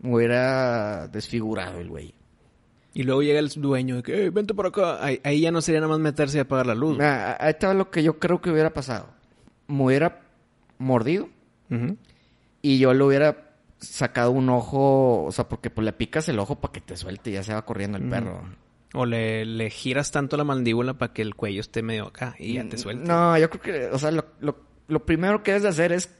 [0.00, 2.14] me hubiera desfigurado el güey.
[2.92, 5.04] Y luego llega el dueño de que, "Eh, vente por acá.
[5.04, 6.94] Ahí, ahí ya no sería nada más meterse y apagar la luz.
[6.98, 9.08] Mira, ahí estaba lo que yo creo que hubiera pasado.
[9.68, 10.22] Me hubiera
[10.78, 11.28] mordido
[12.62, 16.60] y yo le hubiera sacado un ojo, o sea, porque pues le picas el ojo
[16.60, 18.42] para que te suelte y ya se va corriendo el perro.
[18.92, 22.54] O le, le giras tanto la mandíbula para que el cuello esté medio acá y
[22.54, 22.76] ya te.
[22.76, 24.56] Mm, No, yo creo que, o sea, lo, lo,
[24.88, 26.10] lo primero que debes de hacer es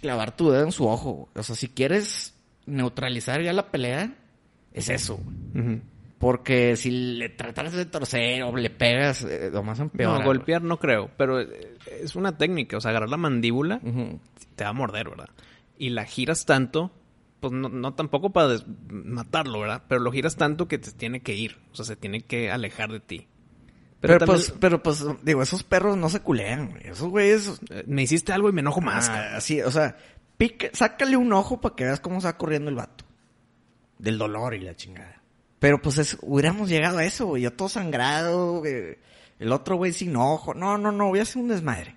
[0.00, 1.28] clavar tu dedo en su ojo.
[1.36, 2.34] O sea, si quieres
[2.66, 4.14] neutralizar ya la pelea,
[4.72, 5.14] es eso.
[5.54, 5.80] Ujú.
[6.18, 10.18] Porque si le tratas de torcer o le pegas, eh, lo más empeora.
[10.18, 12.76] No, golpear no creo, pero eh, es una técnica.
[12.76, 13.80] O sea, agarrar la mandíbula
[14.56, 15.28] te va a morder, ¿verdad?
[15.78, 16.90] Y la giras tanto,
[17.38, 18.56] pues no, no tampoco para
[18.88, 19.84] matarlo, ¿verdad?
[19.86, 21.56] Pero lo giras tanto que te tiene que ir.
[21.72, 23.28] O sea, se tiene que alejar de ti.
[24.00, 26.86] Pero, también, pues, pero pues, digo, esos perros no se culean, güey.
[26.86, 27.60] Esos güeyes.
[27.70, 29.08] eh, me hiciste algo y me enojo más.
[29.08, 29.96] ah, así, o sea,
[30.36, 33.04] pica, sácale un ojo para que veas cómo se va corriendo el vato.
[33.98, 35.17] Del dolor y la chingada.
[35.58, 37.42] Pero pues es- hubiéramos llegado a eso, güey.
[37.42, 38.96] Yo todo sangrado, güey.
[39.38, 40.54] El otro güey sin ojo.
[40.54, 41.96] No, no, no, voy a hacer un desmadre.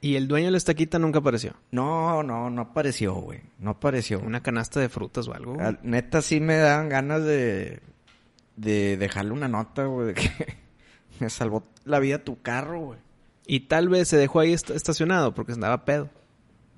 [0.00, 1.54] Y el dueño de la estaquita nunca apareció.
[1.72, 3.40] No, no, no apareció, güey.
[3.58, 4.20] No apareció.
[4.20, 5.54] Una canasta de frutas o algo.
[5.54, 5.76] güey.
[5.82, 7.80] Neta, sí me dan ganas de,
[8.56, 10.30] de dejarle una nota, güey, de que
[11.20, 12.98] me salvó la vida tu carro, güey.
[13.46, 16.10] Y tal vez se dejó ahí est- estacionado porque andaba pedo.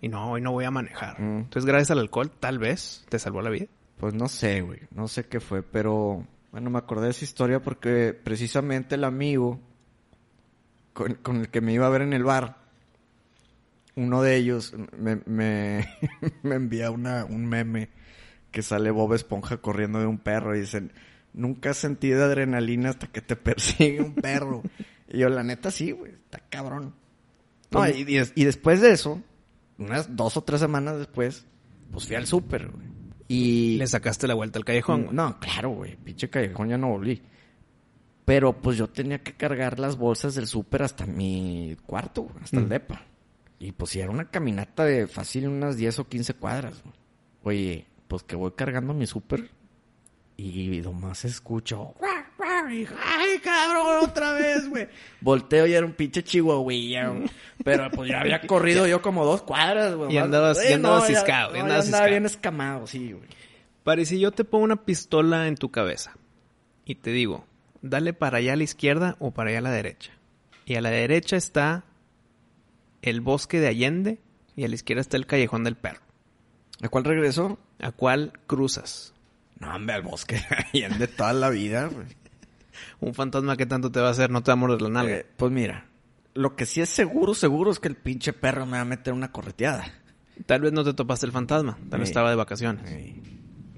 [0.00, 1.20] Y no, hoy no voy a manejar.
[1.20, 1.38] Mm.
[1.40, 3.66] Entonces, gracias al alcohol, tal vez te salvó la vida.
[4.00, 4.80] Pues no sé, güey.
[4.92, 9.60] No sé qué fue, pero bueno, me acordé de esa historia porque precisamente el amigo
[10.94, 12.56] con, con el que me iba a ver en el bar,
[13.96, 15.86] uno de ellos me, me,
[16.42, 17.90] me envía una, un meme
[18.50, 20.92] que sale Bob Esponja corriendo de un perro y dicen,
[21.34, 24.62] nunca has sentido adrenalina hasta que te persigue un perro.
[25.08, 26.94] y yo, la neta, sí, güey, está cabrón.
[27.70, 29.22] No, y, y después de eso,
[29.76, 31.44] unas dos o tres semanas después,
[31.92, 32.99] pues fui al súper, güey.
[33.32, 33.76] Y...
[33.76, 35.08] Le sacaste la vuelta al callejón.
[35.12, 35.94] No, claro, güey.
[35.96, 37.22] Pinche callejón ya no volví.
[38.24, 42.66] Pero pues yo tenía que cargar las bolsas del súper hasta mi cuarto, hasta el
[42.66, 42.68] Mm.
[42.68, 43.06] depa.
[43.60, 46.82] Y pues si era una caminata de fácil unas 10 o 15 cuadras.
[46.82, 46.94] güey.
[47.44, 49.48] Oye, pues que voy cargando mi súper
[50.36, 51.94] y nomás escucho...
[52.42, 54.88] ¡Ay, cabrón, otra vez, güey!
[55.20, 57.30] Volteo y era un pinche chihuahuilla, güey.
[57.64, 60.12] Pero pues ya había corrido yo como dos cuadras, güey.
[60.12, 60.66] Y y andabas ya-
[61.06, 62.08] ciscado, y no, ya andaba ciscado.
[62.08, 63.28] bien escamado, sí, güey.
[63.84, 66.12] Pare, si yo te pongo una pistola en tu cabeza
[66.84, 67.46] y te digo,
[67.82, 70.12] dale para allá a la izquierda o para allá a la derecha.
[70.66, 71.84] Y a la derecha está
[73.02, 74.18] el bosque de Allende
[74.56, 76.00] y a la izquierda está el callejón del perro.
[76.82, 77.58] ¿A cuál regresó?
[77.80, 79.14] ¿A cuál cruzas?
[79.58, 80.40] No, hombre, al bosque.
[80.72, 82.06] De toda la vida, güey.
[83.00, 85.16] Un fantasma que tanto te va a hacer, no te va a morder la nalga.
[85.16, 85.86] Eh, pues mira,
[86.34, 89.12] lo que sí es seguro, seguro es que el pinche perro me va a meter
[89.12, 89.84] una correteada.
[90.46, 92.12] Tal vez no te topaste el fantasma, tal vez Sí.
[92.12, 92.90] estaba de vacaciones.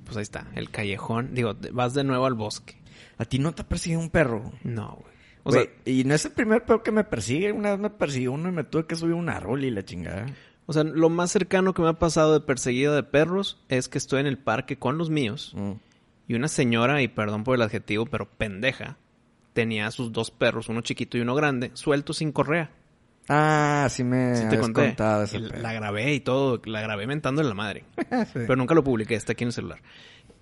[0.05, 1.35] Pues ahí está, el callejón.
[1.35, 2.81] Digo, vas de nuevo al bosque.
[3.19, 4.53] ¿A ti no te ha perseguido un perro?
[4.63, 5.13] No, güey.
[5.45, 7.51] O Güey, sea, y no es el primer perro que me persigue.
[7.53, 10.27] Una vez me persiguió uno y me tuve que subir un árbol y la chingada.
[10.67, 13.99] o sea, lo más cercano que me ha pasado de perseguida de perros es que
[13.99, 15.73] estoy en el parque con los míos Mm.
[16.29, 18.97] Y una señora, y perdón por el adjetivo, pero pendeja,
[19.53, 22.71] tenía a sus dos perros, uno chiquito y uno grande, sueltos sin correa.
[23.29, 24.87] Ah, sí me Sí te conté.
[24.87, 25.63] contado ese Y pedo.
[25.63, 27.85] la grabé y todo, la grabé mentándole la madre.
[28.27, 28.33] Sí.
[28.35, 29.81] Pero nunca lo publiqué, está aquí en el celular.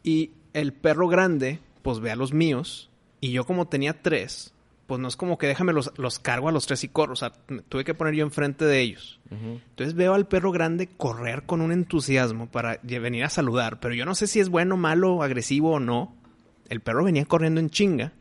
[0.02, 2.90] Y el perro grande, pues ve a los míos.
[3.20, 4.54] Y yo como tenía tres,
[4.90, 7.12] pues no es como que déjame los, los cargo a los tres y corro.
[7.12, 9.20] O sea, me tuve que poner yo enfrente de ellos.
[9.30, 13.78] Entonces veo al perro grande correr con un entusiasmo para venir a saludar.
[13.78, 16.16] Pero yo no sé si es bueno, malo, agresivo o no.
[16.68, 18.12] El perro venía corriendo en chinga.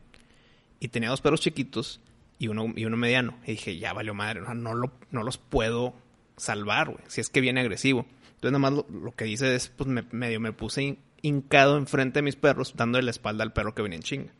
[0.79, 2.01] Y tenía dos perros chiquitos
[2.38, 3.38] y uno, y uno mediano.
[3.47, 5.95] Y dije, ya valió madre, no, lo, no los puedo
[6.38, 8.05] salvar, güey, si es que viene agresivo.
[8.36, 11.77] Entonces nada más lo, lo que hice es, pues me, medio me puse hin- hincado
[11.77, 14.32] enfrente de mis perros, dándole la espalda al perro que venía en chinga.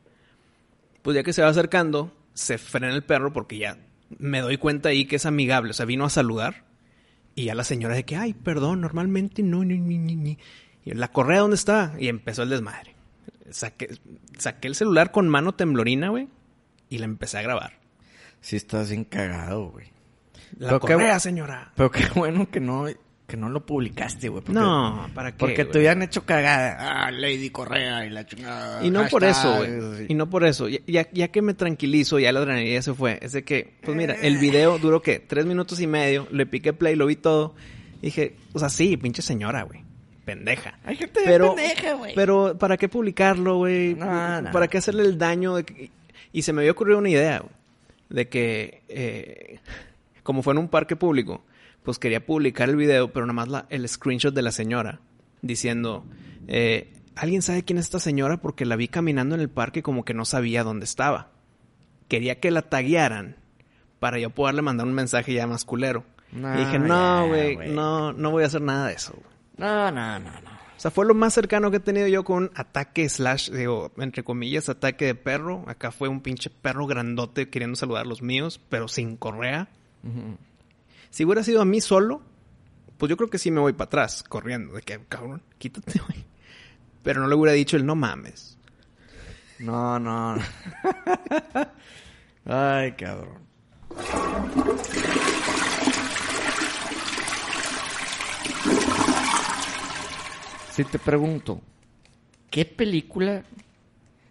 [1.02, 3.78] Pues ya que se va acercando, se frena el perro porque ya
[4.18, 5.72] me doy cuenta ahí que es amigable.
[5.72, 6.64] O sea, vino a saludar.
[7.36, 10.38] Y ya la señora de que, ay, perdón, normalmente no, ni, ni, ni, ni.
[10.84, 11.94] Y la correa, ¿dónde está?
[12.00, 12.96] Y empezó el desmadre.
[13.52, 13.90] Saqué,
[14.38, 16.28] saqué el celular con mano temblorina, güey,
[16.90, 17.80] y la empecé a grabar.
[18.42, 19.88] Sí estás bien cagado, güey.
[20.58, 21.72] La Pero correa, señora.
[21.76, 22.88] Pero qué bueno que no,
[23.30, 24.44] que no lo publicaste, güey.
[24.50, 25.38] No, ¿para qué?
[25.38, 27.06] Porque te hubieran hecho cagada.
[27.06, 28.86] Ah, Lady Correa y la chingada.
[28.86, 29.70] Y no por eso, güey.
[30.00, 30.06] sí.
[30.10, 30.68] Y no por eso.
[30.68, 33.20] Ya, que me tranquilizo, ya la adrenalina se fue.
[33.22, 35.20] Es de que, pues mira, el video duró, ¿qué?
[35.20, 36.28] Tres minutos y medio.
[36.32, 37.56] Le piqué play, lo vi todo.
[38.02, 39.84] Dije, o sea, sí, pinche señora, güey.
[40.26, 40.78] Pendeja.
[40.84, 42.14] Hay gente pero, pendeja, güey.
[42.16, 43.96] Pero, ¿para qué publicarlo, güey?
[43.96, 44.52] No, no.
[44.52, 45.56] ¿Para qué hacerle el daño?
[45.56, 45.92] de que-
[46.32, 47.52] Y se me había ocurrido una idea, güey.
[48.10, 49.60] De que, eh,
[50.24, 51.44] como fue en un parque público,
[51.90, 55.00] pues quería publicar el video, pero nada más la, el screenshot de la señora.
[55.42, 56.06] Diciendo,
[56.48, 58.38] eh, ¿alguien sabe quién es esta señora?
[58.38, 61.32] Porque la vi caminando en el parque como que no sabía dónde estaba.
[62.08, 63.38] Quería que la taguearan
[64.00, 66.04] para yo poderle mandar un mensaje ya más culero.
[66.32, 69.14] No, y dije, no, güey, no, no voy a hacer nada de eso.
[69.14, 69.26] güey".
[69.58, 70.52] No, no, no, no.
[70.52, 73.92] O sea, fue lo más cercano que he tenido yo con un ataque slash, digo,
[73.98, 75.64] entre comillas, ataque de perro.
[75.66, 79.70] Acá fue un pinche perro grandote queriendo saludar a los míos, pero sin correa.
[81.10, 82.22] Si hubiera sido a mí solo,
[82.98, 84.74] pues yo creo que sí me voy para atrás, corriendo.
[84.74, 86.26] De que, cabrón, quítate, güey.
[87.04, 88.58] Pero no le hubiera dicho el no mames.
[89.60, 90.36] No, no.
[90.36, 90.44] no.
[92.46, 93.40] Ay, cabrón.
[100.72, 101.62] Si te pregunto,
[102.50, 103.44] ¿qué película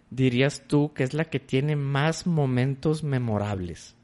[0.09, 3.95] dirías tú que es la que tiene más momentos memorables?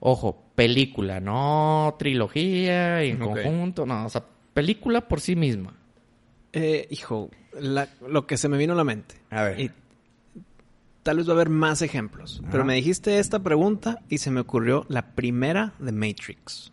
[0.00, 3.34] Ojo, película, no trilogía en Ok.
[3.42, 5.74] conjunto, no, o sea, película por sí misma.
[6.52, 9.14] Eh, hijo, la- lo que se me vino a la mente.
[9.30, 9.60] A ver.
[9.60, 9.70] Y
[11.02, 12.42] tal vez va a haber más ejemplos.
[12.50, 16.72] Pero me dijiste esta pregunta y se me ocurrió la primera de Matrix.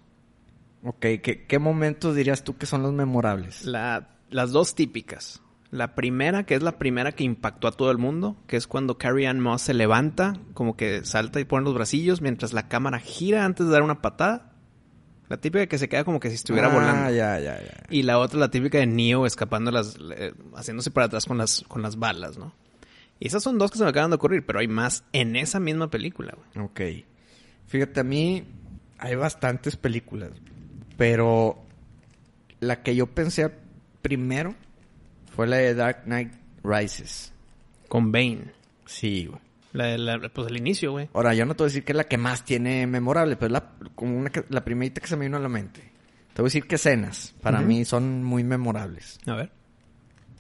[0.84, 3.66] Ok, ¿qué, qué momentos dirías tú que son los memorables?
[3.66, 5.42] La- las dos típicas.
[5.72, 8.98] La primera, que es la primera que impactó a todo el mundo, que es cuando
[8.98, 12.98] Carrie Ann Moss se levanta, como que salta y pone los bracillos mientras la cámara
[13.00, 14.54] gira antes de dar una patada.
[15.28, 17.12] La típica que se queda como que si estuviera Ah, volando.
[17.12, 17.84] ya, ya, ya.
[17.92, 21.64] Y la otra, la típica de Neo escapando las, eh, haciéndose para atrás con las,
[21.68, 22.52] con las balas, ¿no?
[23.20, 25.60] Y esas son dos que se me acaban de ocurrir, pero hay más en esa
[25.60, 26.66] misma película, güey.
[26.66, 26.82] Ok.
[27.68, 28.44] Fíjate, a mí
[28.98, 30.32] hay bastantes películas,
[30.98, 31.60] pero
[32.60, 33.52] la que yo pensé
[34.02, 34.56] primero
[35.40, 36.34] fue la de Dark Knight
[36.66, 37.32] Rises.
[37.88, 38.52] Con Bane.
[38.86, 39.40] Sí, güey.
[39.72, 41.08] La, la- pues el inicio, güey.
[41.14, 43.46] Ahora, yo no te voy a decir que es la que más tiene memorable, pero
[43.48, 45.80] es la, como una que- la primerita que se me vino a la mente.
[46.34, 49.18] Te voy a decir que escenas, para mí, son muy memorables.
[49.28, 49.52] A ver.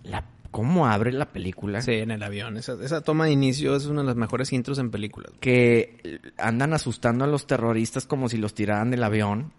[0.04, 1.82] La, ¿Cómo abre la película?
[1.82, 2.58] Sí, en el avión.
[2.58, 5.32] Esa, esa toma de inicio es una de las mejores intros en películas.
[5.40, 9.54] que andan asustando a los terroristas como si los tiraran del avión.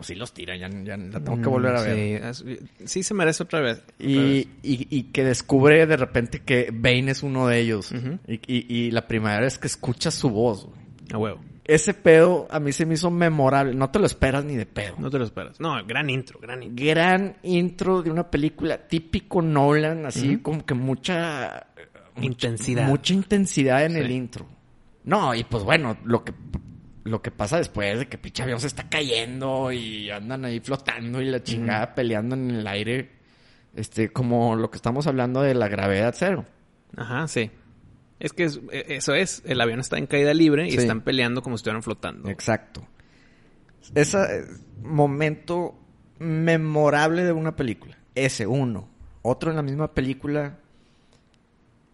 [0.00, 2.34] O si los tiran, ya, ya la tengo que volver a ver.
[2.34, 3.78] Sí, es- sí se merece otra vez.
[3.84, 4.48] otra Y, vez.
[4.62, 7.92] y, y que descubre de repente que Bane es uno de ellos.
[8.26, 10.64] Y, y, y la primera vez que escucha su voz.
[10.66, 10.78] güey.
[11.12, 11.40] A huevo.
[11.64, 13.74] Ese pedo a mí se me hizo memorable.
[13.74, 14.94] No te lo esperas ni de pedo.
[14.98, 15.60] No te lo esperas.
[15.60, 16.84] No, gran intro, gran intro.
[16.84, 21.66] Gran intro de una película típico Nolan, así como que mucha...
[22.20, 22.86] Intensidad.
[22.88, 23.98] Mucha intensidad en Sí.
[23.98, 24.46] el intro.
[25.04, 26.32] No, y pues bueno, lo que
[27.04, 31.20] lo que pasa después de que pinche avión se está cayendo y andan ahí flotando
[31.22, 33.10] y la chingada peleando en el aire,
[33.74, 36.44] este, como lo que estamos hablando de la gravedad cero.
[36.96, 37.50] Ajá, sí.
[38.18, 39.42] Es que es- e- eso es.
[39.46, 40.76] El avión está en caída libre y Sí.
[40.78, 42.28] están peleando como si estuvieran flotando.
[42.28, 42.86] Exacto.
[43.94, 44.44] Ese eh,
[44.82, 45.78] momento
[46.18, 47.96] memorable de una película.
[48.14, 48.88] Ese, uno.
[49.22, 50.58] Otro en la misma película,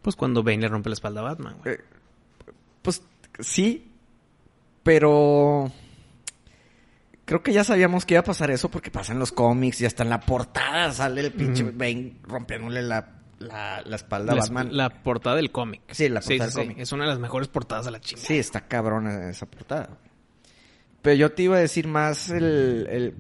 [0.03, 1.75] Pues cuando Bane le rompe la espalda a Batman, güey.
[1.75, 1.81] eh,
[2.83, 3.03] pues
[3.41, 3.91] sí,
[4.87, 5.71] pero
[7.25, 9.85] creo que ya sabíamos que iba a pasar eso porque pasa en los cómics y
[9.87, 11.73] hasta en la portada sale el pinche Ujú.
[11.77, 14.69] Bane rompiéndole la, la, la espalda a Batman.
[14.77, 15.83] la portada del cómic.
[15.91, 16.79] Sí, la portada del sí, cómic.
[16.79, 18.27] Es una de las mejores portadas a la chingada.
[18.29, 19.91] Sí, está cabrona esa portada.
[21.03, 23.15] Pero yo te iba a decir más el, el-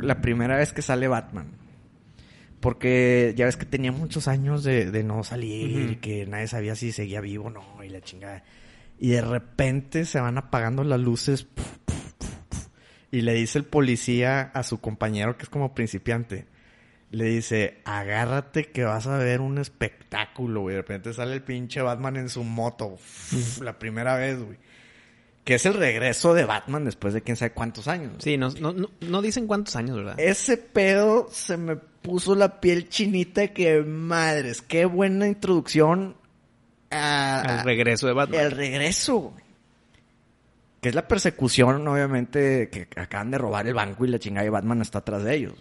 [0.00, 1.52] la primera vez que sale Batman.
[2.60, 6.74] Porque ya ves que tenía muchos años de, de no salir y que nadie sabía
[6.74, 8.42] si seguía vivo o no y la chingada.
[8.98, 12.68] Y de repente se van apagando las luces puf, puf, puf, puf,
[13.10, 16.46] y le dice el policía a su compañero que es como principiante.
[17.10, 20.74] Le dice, agárrate que vas a ver un espectáculo, güey.
[20.74, 22.98] De repente sale el pinche Batman en su moto.
[23.62, 24.58] La primera vez, güey.
[25.44, 28.12] Que es el regreso de Batman después de quién sabe cuántos años.
[28.18, 30.20] Sí, no, no, no, no dicen cuántos años, ¿verdad?
[30.20, 36.16] Ese pedo se me puso la piel chinita que madres, qué buena introducción
[36.90, 38.40] a, El regreso de Batman.
[38.40, 39.18] el regreso.
[39.18, 39.44] güey.
[40.80, 44.50] Que es la persecución, obviamente, que acaban de robar el banco y la chingada y
[44.50, 45.54] Batman está atrás de ellos.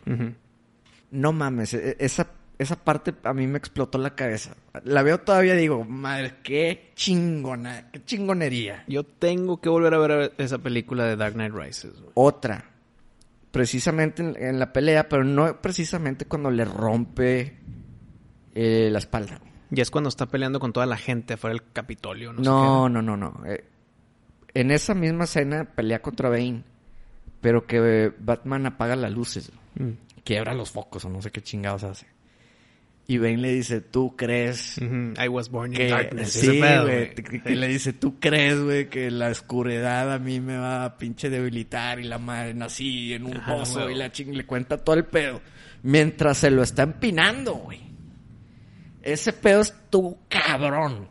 [1.09, 2.27] No mames, e- esa,
[2.59, 4.55] esa parte a mí me explotó la cabeza.
[4.83, 8.83] La veo todavía y digo, madre, qué chingona, qué chingonería.
[8.87, 11.93] Yo tengo que volver a ver esa película de Dark Knight Rises.
[11.99, 12.11] güey.
[12.13, 12.65] Otra,
[13.49, 17.57] precisamente en, en la pelea, pero no precisamente cuando le rompe
[18.53, 19.39] eh, la espalda.
[19.71, 22.33] Y es cuando está peleando con toda la gente afuera del Capitolio.
[22.33, 23.45] No, No, no, no, no.
[23.45, 23.63] Eh,
[24.53, 26.63] en esa misma escena pelea contra Bane,
[27.41, 29.51] pero que eh, Batman apaga las luces.
[29.75, 29.91] Mm.
[30.23, 32.07] quiebra los focos o no sé qué chingados hace.
[33.09, 34.77] Y Bane le dice, ¿tú crees.
[34.79, 36.33] I was born in darkness.
[36.33, 37.13] Sí, güey.
[37.55, 42.01] le dice, ¿tú crees, güey, que la oscuridad a mí me va a pinche debilitar?
[42.01, 45.05] Y la madre nací en un Ajá, pozo y la ching le cuenta todo el
[45.05, 45.39] pedo.
[45.83, 47.79] Mientras se lo está empinando, güey.
[49.07, 51.07] Ese pedo es tu cabrón.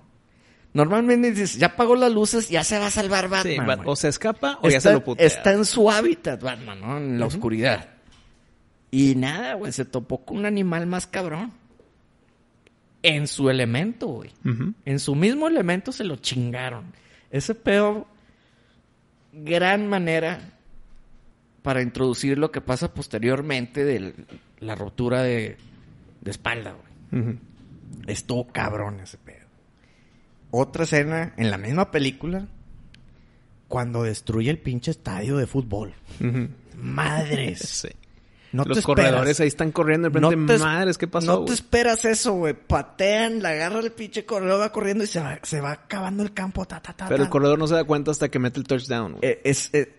[0.74, 3.54] Normalmente dices, ya apagó las luces, ya se va a salvar Batman.
[3.54, 5.26] Sí, Bat- o se escapa o ya se lo putea.
[5.26, 6.98] está en su hábitat, Batman, ¿no?
[6.98, 7.88] En la oscuridad.
[8.90, 11.52] Y nada, güey, se topó con un animal más cabrón.
[13.02, 14.30] En su elemento, güey.
[14.84, 16.92] En su mismo elemento se lo chingaron.
[17.30, 18.06] Ese pedo,
[19.32, 20.58] gran manera
[21.62, 24.14] para introducir lo que pasa posteriormente de
[24.60, 25.56] la rotura de,
[26.20, 27.22] de espalda, güey.
[27.22, 27.38] Ujú.
[28.06, 29.46] Estuvo cabrón ese pedo.
[30.50, 32.46] Otra escena en la misma película,
[33.68, 35.94] cuando destruye el pinche estadio de fútbol.
[36.76, 37.60] Madres.
[37.86, 37.88] Sí.
[38.52, 39.40] No Los te corredores esperas.
[39.40, 40.54] ahí están corriendo de No frente.
[40.56, 42.54] te- Madres, ¿qué pasó, No te esperas eso, güey.
[42.54, 46.32] Patean, la agarra el pinche corredor, va corriendo y se va, se va acabando el
[46.32, 46.64] campo.
[46.64, 49.18] Ta, ta, ta, Pero el corredor no se da cuenta hasta que mete el touchdown.
[49.20, 49.98] Eh, es, eh,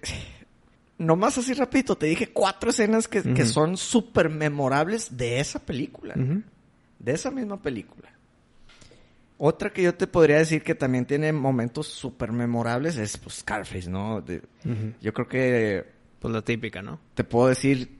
[0.97, 6.15] nomás así rapidito, te dije cuatro escenas que, que son súper memorables de esa película.
[6.99, 8.09] De esa misma película.
[9.39, 13.89] Otra que yo te podría decir que también tiene momentos súper memorables es pues, Scarface,
[13.89, 14.21] ¿no?
[14.21, 14.41] De-
[14.99, 15.85] yo creo que
[16.19, 16.99] Pues la típica, ¿no?
[17.13, 17.97] te puedo decir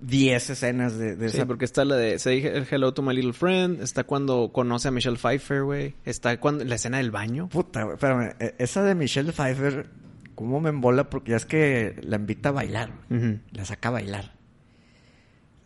[0.00, 3.32] 10 escenas de, de Sí, esa porque está la de Say Hello to My Little
[3.32, 7.48] Friend, está cuando conoce a Michelle Pfeiffer, güey, está cuando la escena del baño.
[7.48, 8.34] Puta, güey, espérame.
[8.40, 9.88] eh, Esa de Michelle Pfeiffer,
[10.34, 11.08] ¿cómo me embola?
[11.08, 12.92] Porque ya es que la invita a bailar.
[13.52, 14.34] La saca a bailar.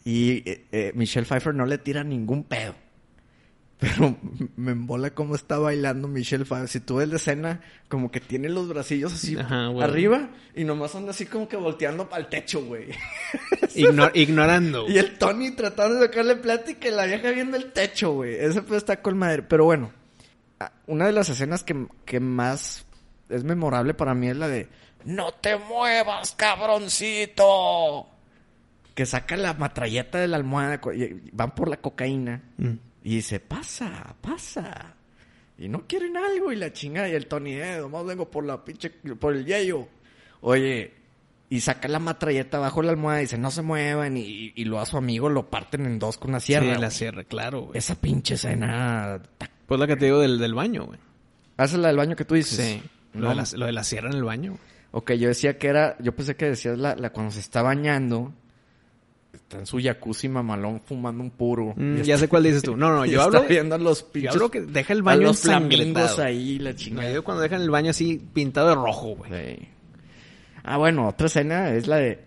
[0.07, 2.75] Y eh, eh, Michelle Pfeiffer no le tira ningún pedo.
[3.79, 4.17] Pero
[4.57, 6.69] me embola cómo está bailando Michelle Pfeiffer.
[6.69, 10.95] Si tú ves la escena, como que tiene los bracillos así Ajá, arriba y nomás
[10.95, 12.87] anda así como que volteando para el techo, güey.
[13.75, 14.89] Igno- ignorando.
[14.89, 18.37] Y el Tony tratando de sacarle plática y la vieja viendo el techo, güey.
[18.37, 19.43] Ese pedo está con madre.
[19.43, 19.91] Pero bueno,
[20.87, 22.87] una de las escenas que, que más
[23.29, 24.69] es memorable para mí es la de
[25.05, 28.07] ¡No te muevas, cabroncito!
[28.97, 30.81] Que saca la matralleta de la almohada
[31.33, 32.73] van por la cocaína Mm.
[33.05, 34.95] y dice, pasa, pasa.
[35.59, 37.09] Y no quieren algo y la chingada.
[37.09, 39.87] Y el Tony, eh, nomás vengo por la pinche, por el yello.
[40.41, 40.93] Oye,
[41.49, 44.17] y saca la matralleta bajo la almohada y dice, no se muevan.
[44.17, 46.75] Y, y lo a su amigo lo parten en dos con una sierra.
[46.75, 47.79] sí, la sierra, claro, güey.
[47.79, 49.21] Esa pinche escena.
[49.67, 50.99] Pues la que te digo del, del baño, güey.
[51.59, 52.59] ¿Haces la del baño que tú dices?
[52.59, 52.83] Sí.
[53.15, 54.59] Lo, de la, lo de la sierra en el baño.
[54.91, 58.33] Ok, yo decía que era, yo pensé que decías la, la cuando se está bañando,
[59.47, 61.73] está en su jacuzzi mamalón fumando un puro.
[61.77, 62.77] Mm, ya está- sé cuál dices tú.
[62.77, 65.03] No, no, yo está hablo, viendo a los yo pinches, hablo que deja el a
[65.03, 67.05] baño los flamingos ahí, la No, chingada.
[67.05, 69.57] yo digo cuando dejan el baño así pintado de rojo, güey.
[69.57, 69.69] Sí.
[70.65, 72.25] Ah, bueno, otra escena es la de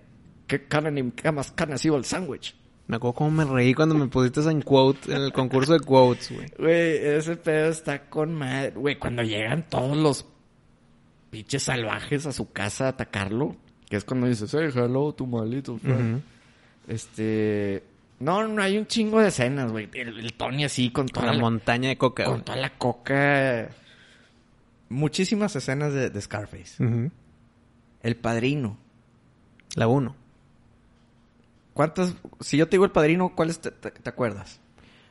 [0.47, 2.55] ¿Qué carne ni qué más carne ha sido el sándwich?
[2.88, 6.32] Me acuerdo cómo me reí cuando me pusiste en quote, en el concurso de quotes,
[6.32, 6.47] güey.
[6.57, 8.72] Güey, ese pedo está con madre.
[8.72, 10.26] Güey, cuando llegan todos los
[11.30, 13.55] pinches salvajes a su casa a atacarlo,
[13.88, 16.15] que es cuando dices, hey, hello, tu friend".
[16.15, 16.22] Ujú.
[16.89, 17.83] Este.
[18.19, 19.89] No, no hay un chingo de escenas, güey.
[19.93, 22.77] El, el Tony así con Con toda la la, montaña de coca, con toda la
[22.77, 23.69] coca.
[24.89, 26.83] Muchísimas escenas de, de Scarface.
[28.01, 28.77] El padrino.
[29.75, 30.15] La uno.
[31.73, 32.15] ¿Cuántas?
[32.41, 34.59] Si yo te digo el padrino, ¿cuáles te, te- te acuerdas?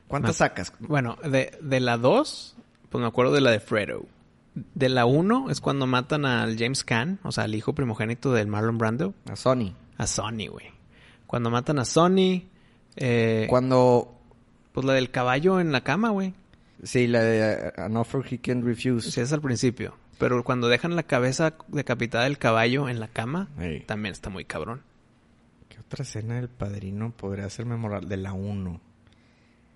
[0.09, 0.73] ¿Cuántas sacas?
[0.81, 2.57] Bueno, de, de la 2,
[2.91, 4.05] pues me acuerdo de la de Fredo.
[4.75, 8.49] De la 1 es cuando matan al James Caan, o sea, al hijo primogénito del
[8.49, 9.75] Marlon Brando, A Sony.
[9.97, 10.67] a Sonny, güey.
[11.29, 12.49] Cuando matan a Sonny,
[12.97, 14.19] eh, Cuando.
[14.73, 16.35] pues la del caballo en la cama, güey.
[16.83, 19.11] Sí, la de uh, An Offer He Can Refuse.
[19.13, 19.95] Sí, es al principio.
[20.19, 23.49] Pero cuando dejan la cabeza decapitada del caballo en la cama,
[23.87, 24.83] también está muy cabrón.
[25.69, 28.09] ¿Qué otra escena del padrino podría ser memorable?
[28.09, 28.81] De la 1.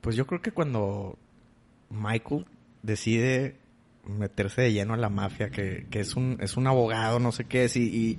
[0.00, 1.18] Pues yo creo que cuando
[1.90, 2.46] Michael
[2.82, 3.57] decide
[4.05, 7.44] meterse de lleno a la mafia, que, que es un, es un abogado, no sé
[7.44, 8.18] qué es, y, y,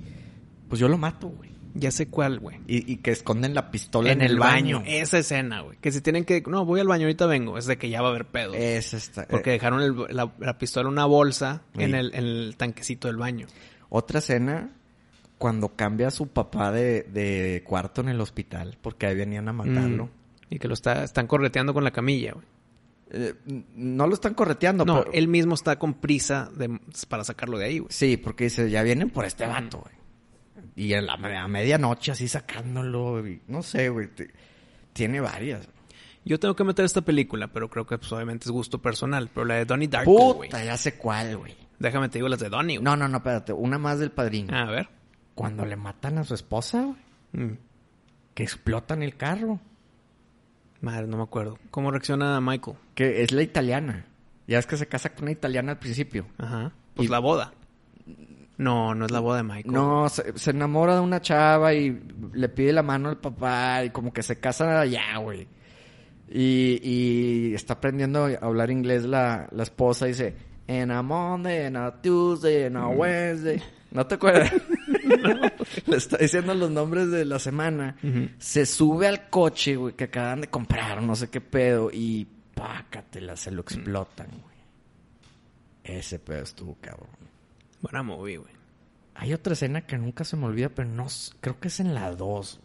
[0.68, 1.53] pues yo lo mato, güey.
[1.76, 2.58] Ya sé cuál, güey.
[2.68, 4.82] Y, y que esconden la pistola En el baño.
[4.86, 5.76] Esa escena, güey.
[5.80, 6.42] Que si tienen que...
[6.46, 7.58] No, voy al baño, ahorita vengo.
[7.58, 8.54] Es de que ya va a haber pedo.
[8.54, 9.26] Es esta.
[9.26, 13.08] Porque eh, dejaron el- la, la pistola en una bolsa en el, en el tanquecito
[13.08, 13.46] del baño.
[13.88, 14.70] otra escena,
[15.36, 19.52] cuando cambia a su papá de, de cuarto en el hospital, porque ahí venían a
[19.52, 20.06] matarlo.
[20.06, 20.10] Mm.
[20.54, 22.46] Y que lo está, están correteando con la camilla, güey.
[23.10, 23.34] Eh,
[23.74, 27.64] no lo están correteando, No, pero- él mismo está con prisa de, para sacarlo de
[27.66, 27.88] ahí, güey.
[27.92, 29.94] Sí, porque dice, ya vienen por este vato, güey.
[30.76, 34.08] Y a, la, a medianoche así sacándolo, y no sé, güey.
[34.08, 34.30] te-
[34.92, 35.68] Tiene varias.
[36.24, 39.30] Yo tengo que meter esta película, pero creo que pues, obviamente es gusto personal.
[39.32, 40.48] Pero la de Donnie Darko, güey.
[40.50, 41.54] Puta, ya sé cuál, güey.
[41.78, 42.84] Déjame te digo las de Donnie, güey.
[42.84, 43.52] No, no, no, espérate.
[43.52, 44.56] Una más del padrino.
[44.56, 44.88] A ver.
[45.34, 46.96] Cuando le matan a su esposa, güey.
[47.46, 47.58] Mm.
[48.34, 49.60] Que explotan el carro.
[50.80, 51.58] Madre, no me acuerdo.
[51.70, 52.76] ¿Cómo reacciona Michael?
[52.94, 54.06] Que es la italiana.
[54.46, 56.26] Ya es que se casa con una italiana al principio.
[56.38, 56.72] Ajá.
[56.94, 57.52] Pues Y- la boda.
[58.56, 59.72] No, no es la boda de Michael.
[59.72, 62.00] No, se, se enamora de una chava y
[62.32, 65.48] le pide la mano al papá y como que se casan allá, güey.
[66.30, 70.34] Y, y está aprendiendo a hablar inglés la, la esposa y dice,
[70.66, 73.62] en a Monday, en a Tuesday, en a Wednesday.
[73.90, 74.52] ¿No te acuerdas?
[75.86, 77.96] Le está diciendo los nombres de la semana.
[78.38, 83.36] Se sube al coche, güey, que acaban de comprar, no sé qué pedo, y pácatela,
[83.36, 84.54] se lo explotan, güey.
[85.84, 87.08] Ese pedo estuvo cabrón.
[87.84, 88.52] Buena movie, güey.
[89.14, 91.06] Hay otra escena que nunca se me olvida, pero no
[91.40, 92.60] creo que es en la 2.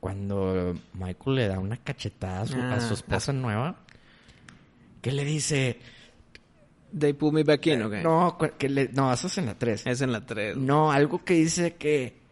[0.00, 3.76] Cuando Michael le da una cachetada a su, a su Ah, esposa nueva.
[5.00, 5.78] Que le dice.
[6.96, 7.92] They put me back in, ¿ok?
[8.04, 9.86] No, cu- que le, no, eso es en la 3.
[9.86, 10.56] Es en la 3.
[10.56, 12.22] No, algo que dice que.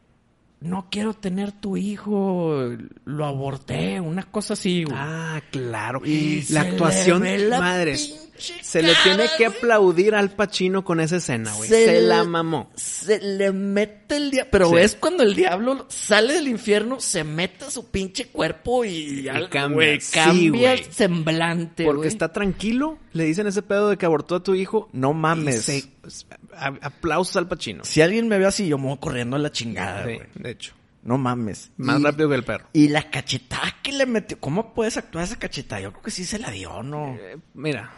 [0.62, 2.70] No quiero tener tu hijo.
[3.04, 4.00] Lo aborté.
[4.00, 4.96] Una cosa así, güey.
[4.98, 6.02] Ah, claro.
[6.04, 8.18] Y la actuación, la madres.
[8.62, 9.56] Se le tiene que güey.
[9.58, 11.68] aplaudir al Pacino con esa escena, güey.
[11.68, 12.70] Se Se, la mamó.
[12.74, 14.50] Se le mete el diablo.
[14.50, 14.76] Pero Sí.
[14.78, 19.48] es cuando el diablo sale del infierno, se mete a su pinche cuerpo y, al-
[19.48, 20.84] cambia, güey, cambia güey.
[20.84, 21.84] el semblante.
[21.84, 22.08] Porque güey.
[22.08, 24.88] está tranquilo, le dicen ese pedo de que abortó a tu hijo.
[24.92, 25.62] No y mames.
[25.62, 25.84] se-
[26.30, 27.84] a- aplausos al Pacino.
[27.84, 30.28] Si alguien me ve así, yo me voy corriendo a la chingada, Sí, güey.
[30.34, 30.74] de hecho.
[31.02, 31.72] No mames.
[31.78, 32.68] Más Y- rápido que el perro.
[32.72, 34.38] Y la cachetada que le metió.
[34.38, 35.80] ¿Cómo puedes actuar esa cachetada?
[35.82, 37.16] Yo creo que sí se la dio, ¿no?
[37.16, 37.90] Eh, mira,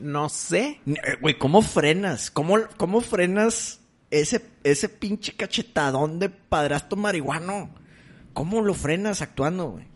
[0.00, 0.80] no sé.
[0.86, 2.30] Eh, Güey, ¿cómo frenas?
[2.30, 3.80] ¿Cómo, cómo frenas
[4.12, 7.74] ese, ese pinche cachetadón de padrastro marihuano?
[8.32, 9.86] ¿Cómo lo frenas actuando, güey?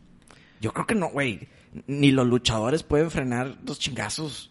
[0.61, 1.47] Yo creo que no, güey.
[1.87, 4.51] Ni los luchadores pueden frenar los chingazos.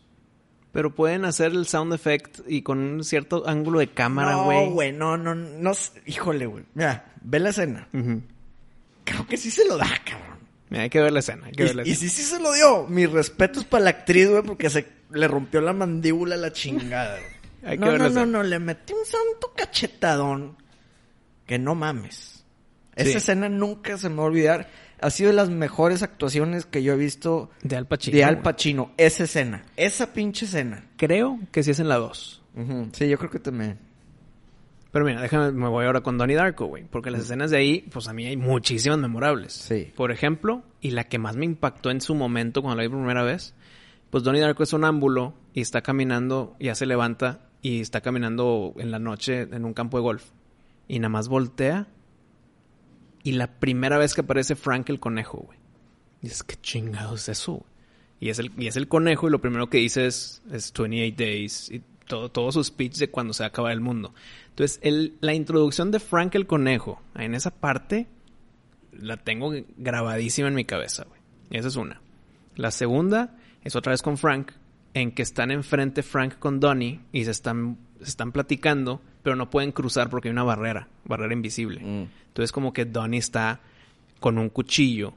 [0.75, 4.69] Pero pueden hacer el sound effect y con un cierto ángulo de cámara, no, güey.
[4.71, 5.71] güey, no, no, no.
[6.05, 6.65] Híjole, güey.
[6.73, 7.87] Mira, ve la escena.
[9.05, 10.37] Creo que sí se lo da, cabrón.
[10.69, 11.45] Mira, hay que ver la escena.
[11.45, 12.11] Hay que ver la Y, y escena.
[12.11, 12.87] sí, sí se lo dio.
[12.87, 17.19] Mis respetos para la actriz, güey, porque se le rompió la mandíbula a la chingada.
[17.19, 17.31] güey.
[17.71, 18.37] Hay que no, ver no, la no, escena.
[18.37, 20.57] no, le metí un santo cachetadón.
[21.47, 22.43] Que no mames.
[22.97, 24.69] Esa escena nunca se me va a olvidar.
[25.01, 28.15] Ha sido de las mejores actuaciones que yo he visto De Al Pacino.
[28.17, 28.43] de Al güey.
[28.43, 28.91] Pacino.
[28.97, 29.63] Esa escena.
[29.75, 30.85] Esa pinche escena.
[30.97, 32.43] Creo que sí es en la 2.
[32.55, 32.89] Ujú.
[32.93, 33.77] Sí, yo creo que también.
[34.91, 36.85] Pero mira, déjame, me voy ahora con Donnie Darko, güey.
[36.85, 39.51] Porque las escenas de ahí, pues a mí hay muchísimas memorables.
[39.51, 39.91] Sí.
[39.93, 42.99] Por ejemplo, y la que más me impactó en su momento cuando la vi por
[42.99, 43.53] primera vez,
[44.09, 48.73] pues Donnie Darko es un ámbulo y está caminando, ya se levanta y está caminando
[48.77, 50.23] en la noche en un campo de golf.
[50.87, 51.87] Y nada más voltea.
[53.25, 55.57] Y la primera vez que aparece Frank el conejo, güey.
[56.21, 57.53] Dices, ¿qué chingados es eso?
[57.53, 57.63] güey?
[58.19, 61.15] Y es el, y es el conejo y lo primero que dice es, es 28
[61.17, 64.13] days y todo, todo su speech de cuando se va a acabar el mundo.
[64.49, 68.05] Entonces, el, la introducción de Frank el conejo en esa parte
[68.91, 71.19] la tengo grabadísima en mi cabeza, güey.
[71.49, 72.01] Esa es una.
[72.55, 74.51] La segunda es otra vez con Frank,
[74.93, 79.49] en que están enfrente Frank con Donnie y se están, se están platicando, pero no
[79.49, 81.81] pueden cruzar porque hay una barrera, barrera invisible.
[81.81, 82.09] Mm.
[82.27, 83.59] Entonces como que Donnie está
[84.19, 85.15] con un cuchillo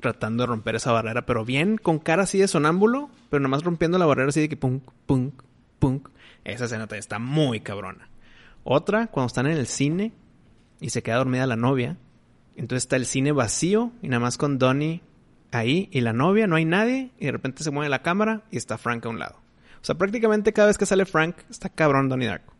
[0.00, 3.98] tratando de romper esa barrera, pero bien con cara así de sonámbulo, pero nomás rompiendo
[3.98, 5.42] la barrera así de que punk, punk,
[5.78, 6.08] punk.
[6.44, 8.08] Esa escena también está muy cabrona.
[8.64, 10.12] Otra, cuando están en el cine
[10.80, 11.98] y se queda dormida la novia,
[12.56, 15.02] entonces está el cine vacío y nada más con Donnie
[15.50, 18.56] ahí y la novia, no hay nadie y de repente se mueve la cámara y
[18.56, 19.36] está Frank a un lado.
[19.82, 22.51] O sea, prácticamente cada vez que sale Frank está cabrón Donnie Darko.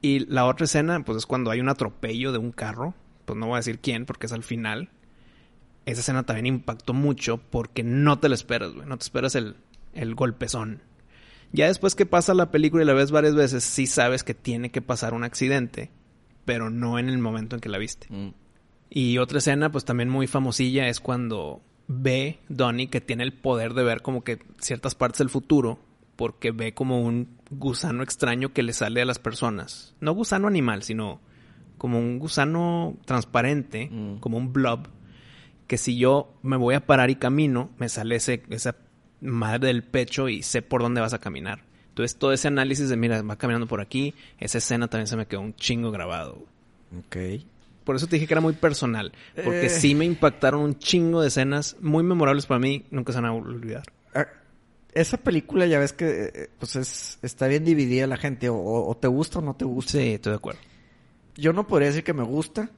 [0.00, 2.94] Y la otra escena, pues es cuando hay un atropello de un carro,
[3.24, 4.90] pues no voy a decir quién porque es al final.
[5.86, 9.56] Esa escena también impactó mucho porque no te lo esperas, güey, no te esperas el,
[9.94, 10.82] el golpezón.
[11.52, 14.70] Ya después que pasa la película y la ves varias veces, sí sabes que tiene
[14.70, 15.90] que pasar un accidente,
[16.44, 18.06] pero no en el momento en que la viste.
[18.10, 18.34] Mm.
[18.90, 23.74] Y otra escena, pues también muy famosilla, es cuando ve Donnie que tiene el poder
[23.74, 25.78] de ver como que ciertas partes del futuro,
[26.18, 29.94] porque ve como un gusano extraño que le sale a las personas.
[30.00, 31.20] No gusano animal, sino
[31.78, 34.16] como un gusano transparente, Mm.
[34.18, 34.88] como un blob,
[35.68, 38.74] que si yo me voy a parar y camino, me sale ese, esa
[39.20, 41.62] madre del pecho y sé por dónde vas a caminar.
[41.90, 45.26] Entonces todo ese análisis de, mira, va caminando por aquí, esa escena también se me
[45.26, 46.44] quedó un chingo grabado.
[46.98, 47.16] Ok.
[47.84, 49.70] Por eso te dije que era muy personal, porque Eh.
[49.70, 53.32] sí me impactaron un chingo de escenas muy memorables para mí, nunca se van a
[53.32, 53.84] olvidar.
[54.92, 58.48] Esa película ya ves que eh, pues es, está bien dividida la gente.
[58.48, 59.92] O, o te gusta o no te gusta.
[59.92, 60.60] Sí, estoy de acuerdo.
[61.36, 62.68] Yo no podría decir que me gusta,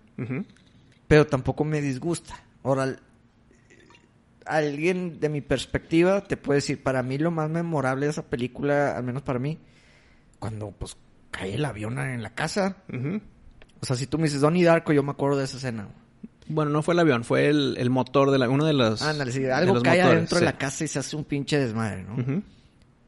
[1.08, 2.44] pero tampoco me disgusta.
[2.62, 2.94] Ahora,
[4.44, 8.96] alguien de mi perspectiva te puede decir, para mí lo más memorable de esa película,
[8.96, 9.58] al menos para mí,
[10.38, 10.96] cuando pues
[11.30, 12.76] cae el avión en la casa.
[13.80, 15.88] O sea, si tú me dices Donnie Darko, yo me acuerdo de esa escena.
[16.50, 19.02] Bueno, no fue el avión, fue el, el motor de la, uno de los.
[19.02, 22.02] Ándale, sí, algo cae motores, adentro de la casa y se hace un pinche desmadre,
[22.04, 22.42] ¿no?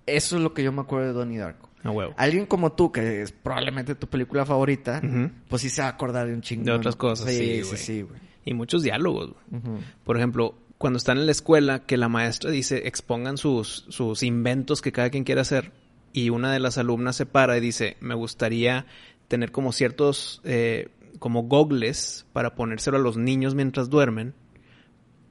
[0.07, 1.71] Eso es lo que yo me acuerdo de Donnie Darko.
[1.85, 2.15] A huevo.
[2.17, 5.03] Alguien como tú, que es probablemente tu película favorita,
[5.49, 6.65] pues sí se va a acordar de un chingo.
[6.65, 7.77] De otras cosas, sí, sí, güey.
[7.77, 8.21] sí, güey.
[8.45, 9.33] Y muchos diálogos.
[9.51, 9.61] güey.
[9.63, 9.81] Ujú.
[10.05, 14.81] Por ejemplo, cuando están en la escuela, que la maestra dice expongan sus, sus inventos
[14.83, 15.73] que cada quien quiere hacer,
[16.13, 18.87] y una de las alumnas se para y dice, me gustaría
[19.29, 20.89] tener como ciertos, eh,
[21.19, 24.35] como gogles para ponérselo a los niños mientras duermen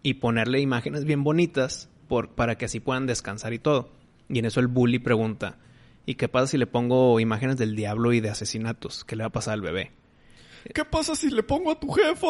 [0.04, 3.90] y ponerle imágenes bien bonitas por, para que así puedan descansar y todo.
[4.30, 5.58] Y en eso el bully pregunta,
[6.06, 9.04] ¿y qué pasa si le pongo imágenes del diablo y de asesinatos?
[9.04, 9.92] ¿Qué le va a pasar al bebé?
[10.74, 12.28] ¿Qué pasa si le pongo a tu jefa?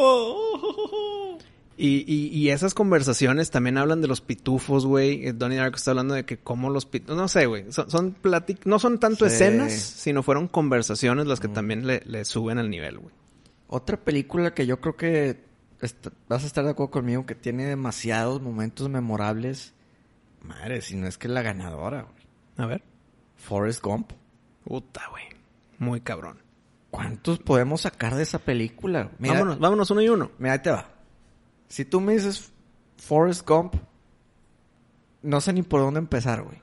[1.77, 5.25] Y, y, y esas conversaciones también hablan de los pitufos, güey.
[5.25, 7.15] Eh, Donnie Darko está hablando de que cómo los pitufos...
[7.17, 7.71] No sé, güey.
[7.71, 9.33] Son, son platic- No son tanto Sí.
[9.35, 13.15] escenas, sino fueron conversaciones las que también le, le suben al nivel, güey.
[13.73, 15.45] Otra película que yo creo que
[16.27, 19.73] vas a estar de acuerdo conmigo que tiene demasiados momentos memorables.
[20.41, 22.27] Madre, si no es que es la ganadora, güey.
[22.57, 22.83] A ver.
[23.37, 24.11] Forrest Gump.
[24.65, 25.23] Puta, güey.
[25.77, 26.39] Muy cabrón.
[26.89, 29.09] ¿Cuántos podemos sacar de esa película?
[29.19, 30.31] Mira, vámonos, vámonos uno y uno.
[30.37, 30.89] Mira, ahí te va.
[31.69, 32.51] Si tú me dices
[32.97, 33.75] Forrest Gump,
[35.21, 36.61] no sé ni por dónde empezar, güey.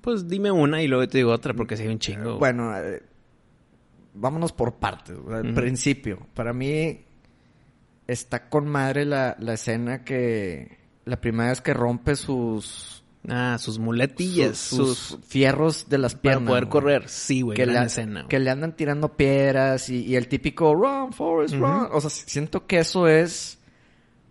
[0.00, 2.38] Pues dime una y luego te digo otra porque hay un chingo.
[2.38, 3.02] Bueno, eh,
[4.14, 5.16] vámonos por partes.
[5.18, 5.36] güey.
[5.38, 5.54] Al Ujú.
[5.54, 7.04] principio, para mí
[8.06, 12.90] está con madre la, la escena que la primera vez que rompe sus
[13.26, 14.58] Ah, sus muletillas.
[14.58, 15.18] sus, Sus...
[15.26, 16.48] fierros de las Para piernas.
[16.48, 16.70] poder güey.
[16.70, 17.08] correr.
[17.08, 17.56] Sí, güey.
[17.56, 18.28] que, le, escena, güey.
[18.28, 21.64] que le andan tirando piedras y, y el típico run, Forrest, Ujú.
[21.64, 21.88] run.
[21.92, 23.58] O sea, siento que eso es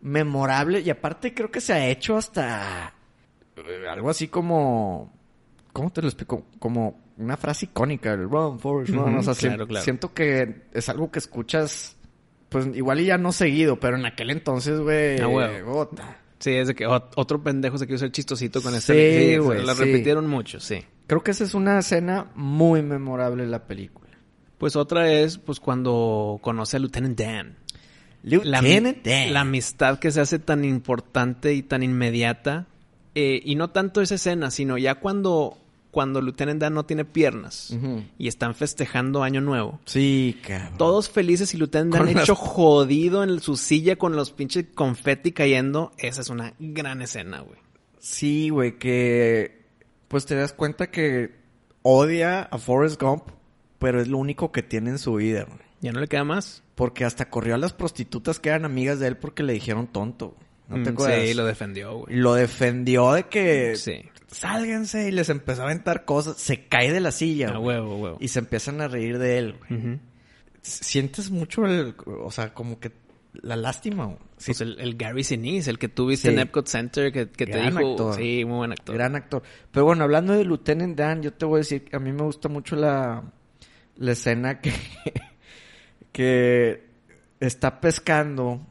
[0.01, 2.93] memorable y aparte creo que se ha hecho hasta
[3.55, 5.11] eh, algo así como
[5.71, 6.45] ¿cómo te lo explico?
[6.59, 9.15] Como una frase icónica, el run, Forrest, run.
[9.17, 9.83] O sea, claro, claro.
[9.83, 11.95] siento que es algo que escuchas
[12.49, 16.17] pues igual y ya no seguido, pero en aquel entonces, güey, Ah.
[16.39, 19.39] Sí, es de que ot- otro pendejo se quiso ser chistosito con Sí, este.
[19.39, 19.83] güey, La sí.
[19.85, 20.83] repitieron mucho, sí.
[21.07, 24.09] Creo que esa es una escena muy memorable de la película.
[24.57, 27.55] Pues otra es, pues, cuando conoce a Lieutenant Dan.
[28.23, 29.33] La, Lieutenant Dan.
[29.33, 32.67] la amistad que se hace tan importante y tan inmediata.
[33.15, 35.57] eh, y no tanto esa escena, sino ya cuando,
[35.93, 37.73] cuando Lieutenant Dan no tiene piernas
[38.17, 39.79] y están festejando Año Nuevo.
[39.85, 40.77] Sí, cabrón.
[40.77, 45.31] Todos felices y Lieutenant Dan las- hecho jodido en su silla con los pinches confeti
[45.31, 45.91] cayendo.
[45.97, 47.59] Esa es una gran escena, güey.
[47.99, 49.61] Sí, güey, que
[50.07, 51.35] pues te das cuenta que
[51.83, 53.23] odia a Forrest Gump,
[53.79, 55.59] pero es lo único que tiene en su vida, güey.
[55.81, 56.63] Ya no le queda más.
[56.75, 60.29] Porque hasta corrió a las prostitutas que eran amigas de él porque le dijeron tonto.
[60.29, 60.43] güey.
[60.79, 61.21] ¿No te Mm, acuerdas?
[61.27, 62.15] Sí, lo defendió, güey.
[62.15, 64.01] lo defendió de que Sí.
[64.33, 66.37] Sálganse y les empezó a aventar cosas.
[66.37, 68.17] Se cae de la silla, güey, huevo.
[68.19, 69.99] Y se empiezan a reír de él, güey.
[70.61, 72.91] Sientes mucho el, o sea, como que
[73.33, 74.17] la lástima, güey.
[74.37, 76.33] Sí, Pues el, el Gary Sinise, el que tuviste Sí.
[76.33, 77.77] en Epcot Center, que, que te dijo...
[77.91, 78.15] actor.
[78.15, 78.95] Sí, muy buen actor.
[78.95, 79.41] Gran actor.
[79.71, 82.23] Pero bueno, hablando de Lieutenant Dan, yo te voy a decir que a mí me
[82.23, 83.23] gusta mucho la,
[83.97, 84.71] la escena que,
[86.11, 86.83] que
[87.39, 88.65] está pescando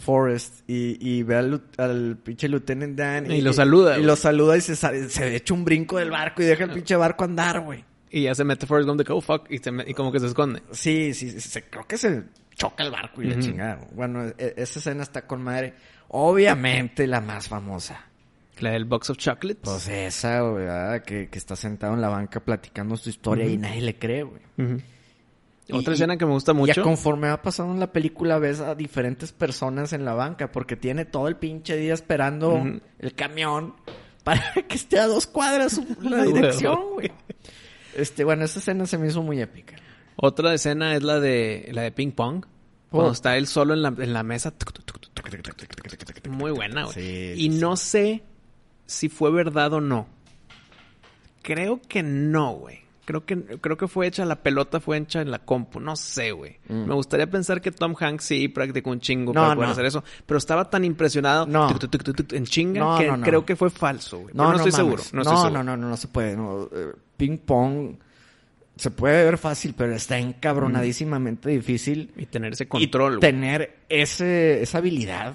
[0.00, 3.30] Forrest y, y ve al, pinche Lieutenant Dan.
[3.30, 6.46] Y lo saluda, Y lo saluda y se, se echa un brinco del barco y
[6.46, 7.84] deja el pinche barco andar, güey.
[8.10, 10.18] Y ya se mete Forrest Gump de oh, fuck, y, se me- y como que
[10.18, 10.62] se esconde.
[10.72, 12.24] Sí, sí, sí, se- creo que se
[12.56, 13.42] choca el barco y la Ujú.
[13.42, 13.86] chingada.
[13.92, 15.74] Bueno, e- esa escena está con madre.
[16.08, 18.06] Obviamente la más famosa.
[18.58, 19.62] La del Box of Chocolates.
[19.62, 21.02] Pues esa, güey, ¿verdad?
[21.02, 24.42] Que, que está sentado en la banca platicando su historia y nadie le cree, güey.
[25.72, 26.82] Otra y- escena que me gusta Ya mucho.
[26.82, 31.04] conforme va pasando en la película ves a diferentes personas en la banca porque tiene
[31.04, 32.62] todo el pinche día esperando
[32.98, 33.74] el camión
[34.24, 37.10] para que esté a dos cuadras la dirección, güey.
[37.94, 39.76] Este, bueno, esa escena se me hizo muy épica.
[40.16, 42.44] Otra escena es la de la de ping pong.
[42.90, 44.52] Cuando está él solo en la, en la mesa.
[46.28, 46.94] Muy buena, güey.
[46.94, 48.22] Sí, y sí, no sé
[48.86, 50.08] si fue verdad o no.
[51.42, 52.80] Creo que no, güey.
[53.10, 55.80] Creo que, creo que fue hecha, la pelota fue hecha en la compu.
[55.80, 56.58] No sé, güey.
[56.68, 56.84] Mm.
[56.86, 59.72] Me gustaría pensar que Tom Hanks sí practicó un chingo No, para poder no.
[59.72, 60.04] hacer eso.
[60.26, 61.66] Pero estaba tan impresionado No.
[61.66, 64.34] tuc, tuc, tuc, tuc, en chinga que creo que fue falso, güey.
[64.34, 65.02] No, estoy seguro.
[65.12, 65.64] No, No, estoy no, seguro.
[65.64, 66.34] no, no, no se puede.
[66.34, 67.96] Eh, Ping pong
[68.76, 72.12] se puede ver fácil, pero está encabronadísimamente difícil.
[72.16, 75.34] Y tener ese control, tener ese, esa habilidad.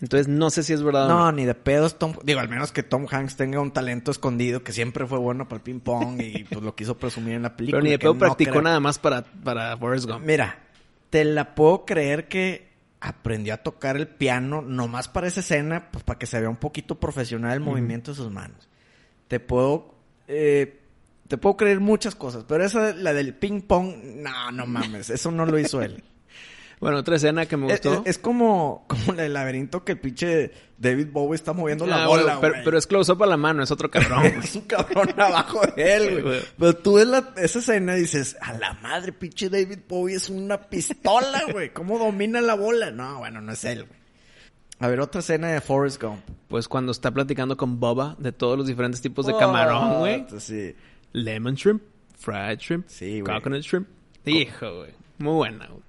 [0.00, 2.14] Entonces no sé si es verdad o No, ni de pedos Tom...
[2.22, 5.56] Digo, al menos que Tom Hanks tenga un talento escondido que siempre fue bueno para
[5.56, 7.78] el ping pong y pues lo quiso presumir en la película.
[7.78, 10.26] Pero ni de pedo no practicó nada más para, para Forrest Gump.
[10.26, 10.58] Mira,
[11.08, 12.66] te la puedo creer que
[13.00, 16.56] aprendió a tocar el piano nomás para esa escena, pues para que se vea un
[16.56, 18.68] poquito profesional el movimiento de sus manos.
[19.28, 19.94] Te puedo,
[20.28, 20.80] eh,
[21.28, 25.30] te puedo creer muchas cosas, pero esa, la del ping pong, no, no mames, eso
[25.30, 26.02] no lo hizo él.
[26.78, 28.02] Bueno, otra escena que me es, gustó.
[28.02, 32.06] es- es como, como del laberinto que el pinche David Bowie está moviendo la Ah,
[32.06, 34.24] bola, pero, es close-up a la mano, es otro cabrón.
[34.44, 36.40] Es un cabrón abajo de él, güey.
[36.58, 40.28] Pero tú ves la- esa escena y dices, a la madre, pinche David Bowie es
[40.28, 41.72] una pistola, güey.
[41.72, 42.90] ¿Cómo domina la bola?
[42.90, 43.98] No, bueno, no es él, güey.
[44.78, 46.20] A ver, otra escena de Forrest Gump.
[46.48, 50.26] pues cuando está platicando con Boba de todos los diferentes tipos de camarón, güey.
[50.30, 50.76] Oh, Sí.
[51.12, 51.82] Lemon shrimp,
[52.18, 53.88] fried shrimp, Sí, coconut shrimp.
[54.26, 54.90] Hijo, güey.
[55.16, 55.80] Muy buena, güey.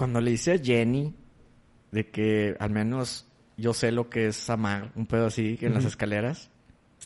[0.00, 1.14] Cuando le dice a Jenny
[1.92, 3.26] de que al menos
[3.56, 6.50] yo sé lo que es amar, un pedo así en las escaleras.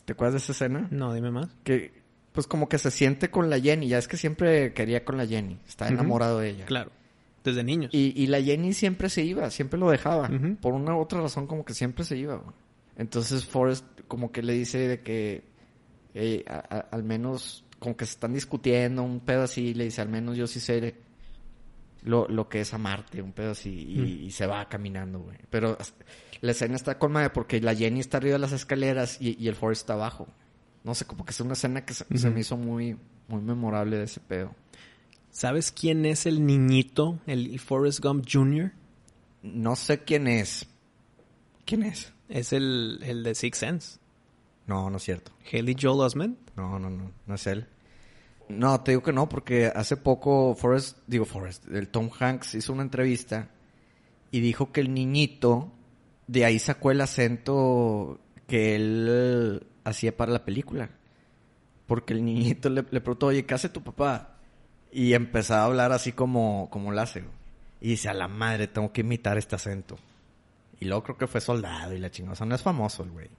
[0.05, 0.87] ¿Te acuerdas de esa escena?
[0.91, 1.49] No, dime más.
[1.63, 1.91] Que
[2.31, 3.87] pues como que se siente con la Jenny.
[3.89, 5.57] Ya es que siempre quería con la Jenny.
[5.67, 6.65] Está enamorado de ella.
[6.65, 6.91] Claro.
[7.43, 7.93] Desde niños.
[7.93, 10.29] Y, y la Jenny siempre se iba, siempre lo dejaba.
[10.61, 12.35] Por una u otra razón como que siempre se iba.
[12.37, 12.55] güey.
[12.97, 15.43] Entonces Forrest como que le dice de que
[16.13, 20.01] eh, a- a- al menos como que se están discutiendo, un pedo así, le dice
[20.01, 20.95] al menos yo sí sé
[22.05, 24.05] lo, lo que es amarte, un pedo así, y, Mm.
[24.27, 25.37] y se va caminando, güey.
[25.49, 25.77] Pero
[26.41, 29.47] la escena está con madre porque la Jenny está arriba de las escaleras y, y
[29.47, 30.27] el Forrest está abajo.
[30.83, 32.95] No sé, como que es una escena que se, me hizo muy,
[33.27, 34.53] muy memorable de ese pedo.
[35.31, 38.71] ¿Sabes quién es el niñito, el Forrest Gump Jr.?
[39.41, 40.67] No sé quién es.
[41.65, 42.13] ¿Quién es?
[42.29, 43.99] Es el, el de Six Sense.
[44.67, 45.31] No, no es cierto.
[45.51, 46.37] Haley Joel Osment.
[46.55, 47.67] No, no, no, no es él.
[48.47, 52.73] No, te digo que no, porque hace poco Forrest, digo Forrest, el Tom Hanks hizo
[52.73, 53.49] una entrevista
[54.31, 55.71] y dijo que el niñito
[56.27, 60.89] de ahí sacó el acento que él hacía para la película.
[61.87, 64.37] Porque el niñito le, le preguntó, oye, ¿qué hace tu papá?
[64.91, 67.23] Y empezaba a hablar así como, como lo hace.
[67.81, 69.97] Y dice, a la madre, tengo que imitar este acento.
[70.79, 73.29] Y luego creo que fue soldado y la sea, no es famoso el güey.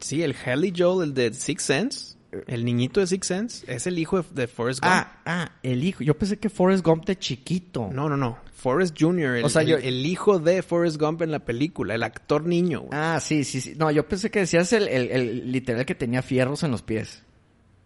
[0.00, 2.16] Sí, el Haley Joel, el de Six Sense.
[2.46, 4.92] El niñito de Six Sense es el hijo de, de Forrest Gump.
[4.94, 6.02] Ah, ah, el hijo.
[6.02, 7.88] Yo pensé que Forrest Gump de chiquito.
[7.92, 8.38] No, no, no.
[8.54, 12.02] Forrest Jr., el, O sea, yo- el hijo de Forrest Gump en la película, el
[12.02, 12.80] actor niño.
[12.80, 12.90] güey.
[12.92, 13.74] Ah, sí, sí, sí.
[13.76, 17.22] No, yo pensé que decías el, el, el literal que tenía fierros en los pies.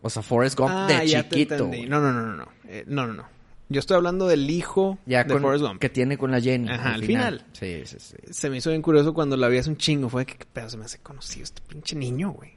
[0.02, 1.58] O sea, Forrest Gump Ah, de ya chiquito.
[1.88, 2.48] No, no, no, no, no.
[2.68, 3.24] Eh, no, no, no.
[3.70, 5.78] Yo estoy hablando del hijo Ya de con, Forrest Gump.
[5.80, 6.68] que tiene con la Jenny.
[6.70, 7.44] Ajá, al final.
[7.52, 8.16] Sí, sí, sí.
[8.30, 10.08] Se me hizo bien curioso cuando la vi hace un chingo.
[10.08, 12.56] Fue que qué pedo se me hace conocido este pinche niño, güey.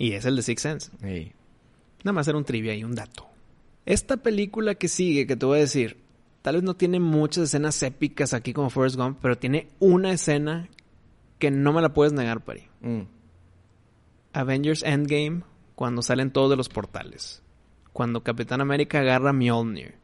[0.00, 0.90] Y es el de Six Sense.
[1.02, 1.32] Sí.
[2.04, 3.28] Nada más era un trivia y un dato.
[3.84, 5.98] Esta película que sigue, que te voy a decir,
[6.40, 10.70] tal vez no tiene muchas escenas épicas aquí como Forrest Gump, pero tiene una escena
[11.38, 12.62] que no me la puedes negar, Pari.
[12.80, 13.02] Mm.
[14.32, 15.42] Avengers Endgame,
[15.74, 17.42] cuando salen todos de los portales.
[17.92, 19.96] Cuando Capitán América agarra a Mjolnir.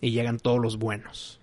[0.00, 1.38] Y llegan todos los buenos.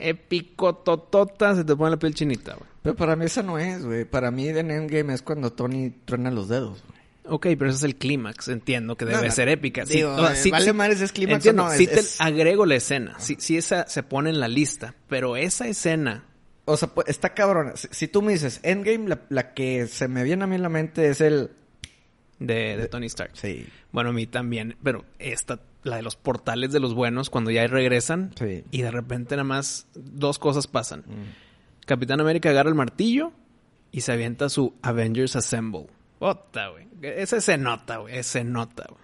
[0.00, 2.68] Épico totota, se te pone la piel chinita, güey.
[2.82, 4.04] Pero para mí esa no es, güey.
[4.04, 7.00] Para mí en Endgame es cuando Tony truena los dedos, güey.
[7.32, 9.86] Ok, pero ese es el clímax, entiendo que debe ser épica.
[9.86, 11.72] Sí, digo, o sea, eh, sí- vale sí- madres, ¿es clímax entiendo, o no?
[11.76, 14.94] sí Es- te es- agrego la escena, sí, sí esa se pone en la lista,
[15.08, 16.24] pero esa escena,
[16.64, 17.76] O sea, pues, está cabrona.
[17.76, 20.62] Si, si tú me dices Endgame, la, la que se me viene a mí en
[20.62, 21.50] la mente es el...
[22.38, 23.32] de, de Tony Stark.
[23.34, 23.66] Sí.
[23.92, 27.66] Bueno, a mí también, pero esta, la de los portales de los buenos, cuando ya
[27.66, 28.64] regresan Sí.
[28.70, 31.00] y de repente nada más dos cosas pasan.
[31.00, 31.86] Mm.
[31.86, 33.32] Capitán América agarra el martillo
[33.90, 35.86] y se avienta su Avengers Assemble.
[36.18, 36.86] Ota, güey.
[37.02, 38.18] Ese se nota, güey.
[38.18, 39.00] Ese nota, güey.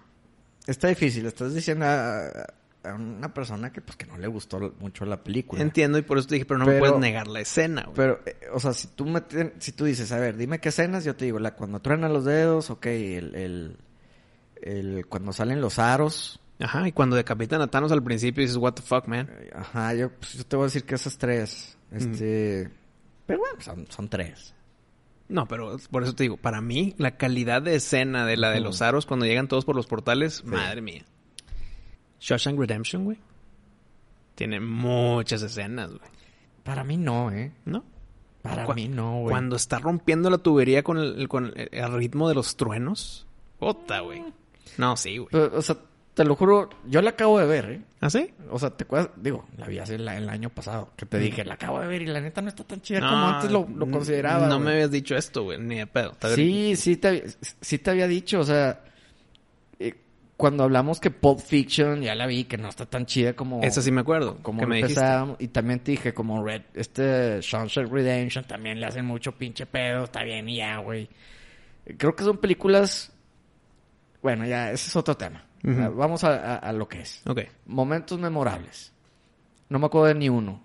[0.67, 1.25] Está difícil.
[1.25, 2.27] Estás diciendo a,
[2.83, 5.61] a una persona que pues que no le gustó mucho la película.
[5.63, 7.95] Entiendo y por eso te dije, pero no me puedes negar la escena, güey.
[7.95, 9.23] Pero, eh, o sea, si tú me
[9.57, 12.23] si tú dices, a ver, dime qué escenas, yo te digo, la cuando truenan los
[12.25, 13.77] dedos, ok, el, el,
[14.61, 18.73] el- cuando salen los aros, Ajá, y cuando decapitan a Thanos al principio dices, what
[18.73, 19.29] the fuck, man.
[19.31, 22.69] eh, ajá, yo, pues, yo te voy a decir que esas tres, este,
[23.25, 24.55] pero bueno, son, son tres.
[25.29, 28.59] No, pero por eso te digo, para mí, la calidad de escena de la de
[28.61, 31.03] los aros cuando llegan todos por los portales, madre mía.
[32.19, 33.17] Shawshank Redemption, güey.
[34.35, 36.09] Tiene muchas escenas, güey.
[36.63, 37.51] Para mí no, eh.
[37.65, 37.83] ¿No?
[38.41, 39.29] Para Cu- mí no, güey.
[39.31, 43.27] Cuando está rompiendo la tubería con el, con el, ritmo de los truenos.
[43.59, 44.23] Puta, güey.
[44.77, 45.29] No, sí, güey.
[45.53, 45.77] O sea,
[46.17, 47.81] te lo juro, yo la acabo de ver, ¿eh?
[48.01, 48.31] ¿Ah, sí?
[48.49, 51.45] O sea, te acuerdas, digo, la vi hace el, el año pasado, que te dije,
[51.45, 53.85] la acabo de ver y la neta no está tan chida como antes lo, lo
[53.91, 54.47] consideraba.
[54.47, 54.65] No güey.
[54.65, 56.15] me habías dicho esto, güey, ni de pedo.
[56.33, 57.23] Sí, sí te,
[57.61, 58.83] sí te había dicho, o sea,
[59.77, 59.93] eh,
[60.35, 63.61] cuando hablamos que Pulp Fiction, ya la vi, que no está tan chida como...
[63.61, 64.39] Esa sí me acuerdo.
[64.41, 64.99] Como que me dijiste.
[64.99, 69.67] empezábamos, y también te dije, como Red, este Shawshank Redemption también le hacen mucho pinche
[69.67, 71.07] pedo, está bien y ya, güey.
[71.95, 73.11] Creo que son películas,
[74.23, 75.43] bueno, ya, ese es otro tema.
[75.63, 77.21] Vamos a, a- a lo que es.
[77.25, 77.41] Ok.
[77.65, 78.93] Momentos memorables.
[79.69, 80.61] No me acuerdo de ni uno.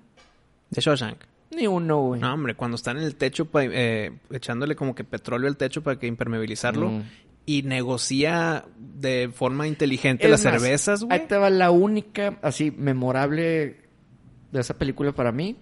[0.70, 1.18] De Shawshank.
[1.50, 2.20] Ni uno, güey.
[2.20, 5.98] No, hombre, cuando están en el techo, eh, echándole como que petróleo al techo para
[5.98, 6.90] que impermeabilizarlo.
[6.90, 7.02] Mm.
[7.44, 11.18] Y negocia de forma inteligente Es las más, cervezas, güey.
[11.20, 13.80] Ahí te va la única, así, memorable
[14.52, 15.56] de esa película para mí.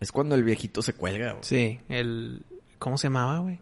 [0.00, 1.44] Es cuando el viejito se cuelga, güey.
[1.44, 2.42] Sí, el...
[2.78, 3.60] ¿Cómo se llamaba, güey?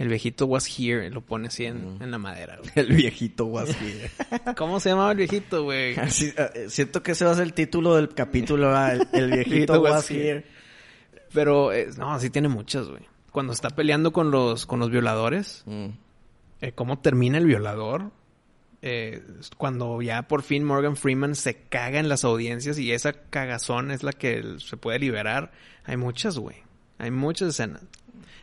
[0.00, 1.10] El viejito was here.
[1.10, 2.02] Lo pone así en, Mm.
[2.02, 2.70] en la madera, güey.
[2.74, 4.10] El viejito was here.
[4.56, 5.94] ¿Cómo se llamaba el viejito, güey?
[5.98, 8.94] Así, eh, siento que ese va a ser el título del capítulo, ¿verdad?
[8.94, 10.46] el, el viejito Viejito was was here.
[11.32, 13.02] Pero, eh, no, sí tiene muchas, güey.
[13.30, 15.86] Cuando está peleando con los, con los violadores, Mm.
[16.62, 18.10] eh, cómo termina el violador.
[18.82, 19.22] Eh,
[19.58, 24.02] cuando ya por fin Morgan Freeman se caga en las audiencias y esa cagazón es
[24.02, 25.52] la que se puede liberar.
[25.84, 26.56] Hay muchas, güey.
[26.96, 27.82] Hay muchas escenas.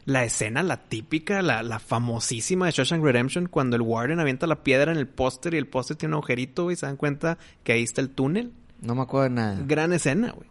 [0.08, 4.64] La escena, la típica, la, la famosísima de Shawshank Redemption, cuando el Warden avienta la
[4.64, 7.74] piedra en el póster y el póster tiene un agujerito, güey, se dan cuenta que
[7.74, 8.54] ahí está el túnel.
[8.80, 9.64] No me acuerdo de nada.
[9.68, 10.48] Gran escena, güey.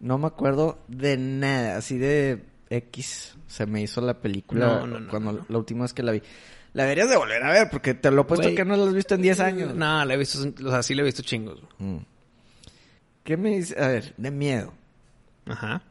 [0.00, 1.76] No me acuerdo de nada.
[1.76, 5.94] Así de X se me hizo la película No, no, no, cuando la última vez
[5.94, 6.20] que la vi.
[6.72, 8.94] La deberías de volver a ver porque te lo he puesto que no la has
[8.94, 9.74] visto en 10 años.
[9.74, 11.60] No, la he visto, o sea, sí la he visto chingos.
[11.78, 11.98] Mm.
[13.24, 13.80] ¿Qué me dice?
[13.80, 14.72] A ver, de miedo.
[15.46, 15.82] Ajá.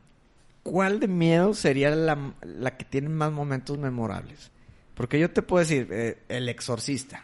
[0.69, 4.51] ¿Cuál de miedo sería la, la que tiene más momentos memorables?
[4.95, 7.23] Porque yo te puedo decir, eh, El Exorcista.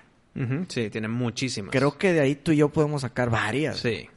[0.69, 1.71] Sí, tiene muchísimas.
[1.71, 3.77] Creo que de ahí tú y yo podemos sacar varias.
[3.79, 4.07] Sí.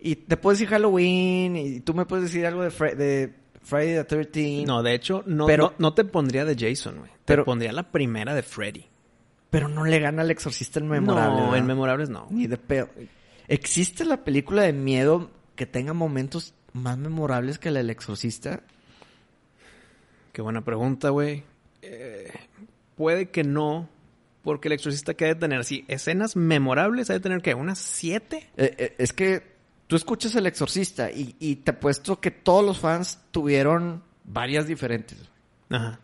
[0.00, 3.94] Y te puedes decir Halloween y tú me puedes decir algo de, Fre- de Friday
[3.96, 7.10] the 13 No, de hecho, no, Pero- no, no te pondría de Jason, güey.
[7.10, 8.86] Te Pero- pondría la primera de Freddy.
[9.50, 11.36] Pero no le gana al Exorcista el memorable.
[11.36, 11.58] no, ¿verdad?
[11.58, 12.26] en memorables no.
[12.30, 12.88] Ni de pedo.
[13.48, 18.62] ¿Existe la película de miedo que tenga momentos más memorables que la del Exorcista?
[20.32, 21.42] Qué buena pregunta, güey.
[21.82, 22.32] Eh,
[22.96, 23.88] puede que no,
[24.42, 27.78] porque el exorcista que ha de tener, sí, escenas memorables, ha de tener que unas
[27.78, 28.48] siete.
[28.56, 29.42] Eh, eh, es que
[29.88, 35.18] tú escuchas El Exorcista y, y te apuesto que todos los fans tuvieron varias diferentes.
[35.70, 35.98] Ajá.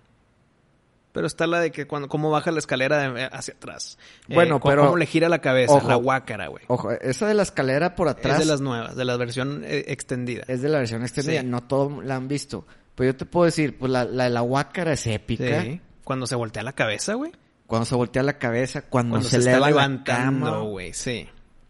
[1.15, 3.97] Pero está la de que cuando cómo baja la escalera de- hacia atrás.
[4.29, 5.89] Eh, Bueno, cómo- pero- cómo le gira la cabeza, Ojo.
[5.89, 6.65] la guácara, güey.
[6.67, 9.85] Ojo, esa de la escalera por atrás Es de las nuevas, de la versión eh,
[9.89, 10.43] extendida.
[10.49, 11.41] es de la versión extendida.
[11.41, 11.47] Sí.
[11.47, 12.67] No todos la han visto.
[12.97, 15.62] Pero yo te puedo decir, pues la, la de la Huácara es épica.
[15.62, 15.81] Sí.
[16.03, 17.33] Cuando se voltea la cabeza, güey.
[17.69, 20.93] Cuando se voltea la cabeza, cuando, Cuando se, se, está eleva levantando, güey.
[20.93, 21.29] Sí.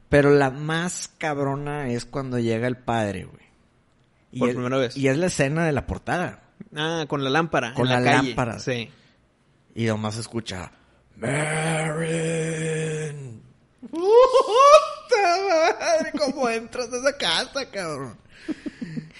[0.09, 3.45] Pero la más cabrona es cuando llega el padre, güey.
[4.33, 4.97] Y Por es- primera vez.
[4.97, 6.41] Y es la escena de la portada.
[6.75, 7.75] Ah, con la lámpara.
[7.75, 8.27] Con en la, la calle.
[8.29, 8.59] lámpara.
[8.59, 8.91] Sí.
[9.75, 10.71] Y nomás se escucha...
[12.05, 13.43] Marin.
[13.91, 16.13] ¡Puta madre!
[16.19, 18.17] ¿Cómo entras a esa casa, cabrón?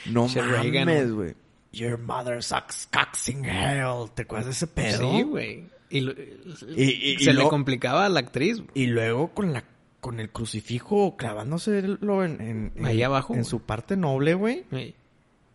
[0.07, 1.35] No mames, güey.
[1.73, 4.09] Your mother sucks cocks in hell.
[4.15, 5.11] ¿Te acuerdas de ese pedo?
[5.13, 5.67] Sí, güey.
[5.91, 8.59] Y, lo- y- y se le luego- complicaba a la actriz.
[8.59, 8.71] güey.
[8.75, 9.65] Y luego con la
[10.01, 14.65] con el crucifijo clavándoselo en, en, en- Ahí abajo, en su parte noble, güey.
[14.71, 14.95] Sí.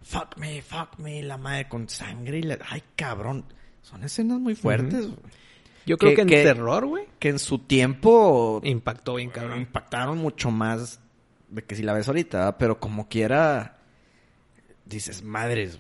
[0.02, 2.58] Fuck me, fuck me, la madre con sangre y la...
[2.68, 3.46] Ay, cabrón.
[3.90, 5.18] Son escenas muy fuertes, güey.
[5.86, 9.60] Yo creo Que- que, en que- terror, güey, Que en su tiempo impactó bien, cabrón.
[9.62, 11.00] impactaron mucho más
[11.50, 12.56] de que si la ves ahorita, ¿verdad?
[12.60, 13.80] pero como quiera
[14.86, 15.80] dices, madres.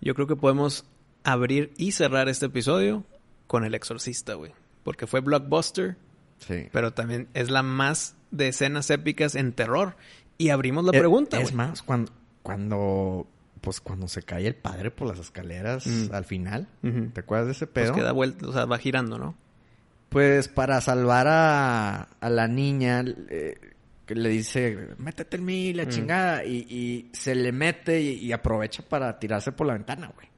[0.00, 0.84] Yo creo que podemos
[1.24, 3.04] abrir y cerrar este episodio
[3.46, 4.52] con El Exorcista, güey.
[4.84, 5.96] Porque fue blockbuster,
[6.38, 6.68] Sí.
[6.72, 9.96] pero también es la más de escenas épicas en terror.
[10.38, 11.56] Y abrimos la Eh, pregunta, Es güey.
[11.56, 12.12] más, cuando,
[12.42, 13.26] cuando,
[13.66, 16.14] pues cuando se cae el padre por las escaleras Mm.
[16.14, 16.68] al final.
[17.12, 17.94] ¿te acuerdas de ese Pues pedo?
[17.96, 19.34] que da vuelta, o sea, va girando, ¿no?
[20.08, 23.58] Pues para salvar a, a la niña, eh,
[24.06, 25.88] que le dice, métete en mí, la Mm.
[25.88, 30.28] chingada, y, y se le mete y, y aprovecha para tirarse por la ventana, güey.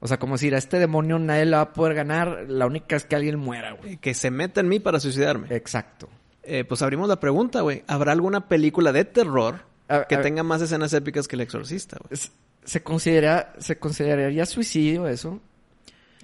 [0.00, 2.96] O sea, como decir, a este demonio nadie le va a poder ganar, la única
[2.96, 3.96] es que alguien muera, güey.
[3.96, 5.46] Que se meta en mí para suicidarme.
[5.56, 6.10] Exacto.
[6.42, 7.82] Eh, pues abrimos la pregunta, güey.
[7.86, 11.96] ¿Habrá alguna película de terror A- que a- tenga más escenas épicas que El Exorcista,
[12.06, 12.20] güey?
[12.64, 15.40] ¿Se, considera, ¿Se consideraría suicidio eso?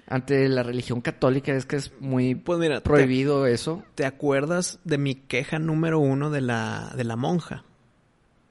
[0.07, 3.83] Ante la religión católica es que es muy Pues mira, te- prohibido eso.
[3.95, 7.63] ¿Te acuerdas de mi queja número uno de la, de la monja?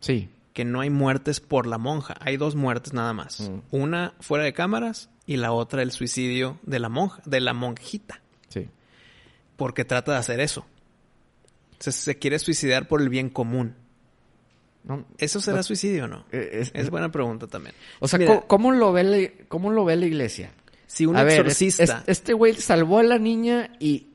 [0.01, 0.31] Sí.
[0.55, 2.17] que no hay muertes por la monja.
[2.21, 3.41] Hay dos muertes nada más.
[3.51, 3.59] Mm.
[3.71, 8.21] Una fuera de cámaras y la otra el suicidio de la monja, de la monjita.
[8.49, 8.69] Sí.
[9.57, 10.67] Porque trata de hacer eso.
[11.79, 13.75] Se, se quiere suicidar por el bien común.
[14.85, 16.25] No, ¿Eso será no, suicidio o no?
[16.33, 17.75] eh, es- Es buena pregunta también.
[17.99, 20.53] O sea, Mira, ¿cómo, lo ve la, cómo lo ve la iglesia?
[20.87, 21.85] si un A ver, es- exorcista...
[21.85, 24.09] es- este güey salvó a la niña y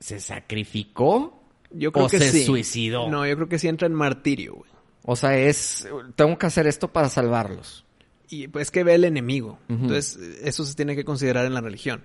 [0.00, 1.42] se sacrificó.
[1.70, 2.44] yo creo o que se sí.
[2.44, 3.10] suicidó.
[3.10, 4.70] No, yo creo que sí entra en martirio, güey.
[5.04, 5.86] O sea, es
[6.16, 7.84] tengo que hacer esto para salvarlos.
[8.30, 9.58] Y pues que ve el enemigo.
[9.68, 12.02] Entonces, eso se tiene que considerar en la religión.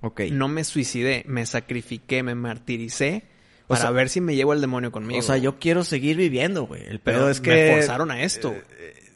[0.00, 0.22] Ok.
[0.32, 3.24] No me suicidé, me sacrifiqué, me martiricé
[3.70, 5.18] O para sea- ver si me llevo al demonio conmigo.
[5.20, 6.82] o sea, yo quiero seguir viviendo, güey.
[6.86, 8.62] El Pero pedo es que me forzaron a esto, güey,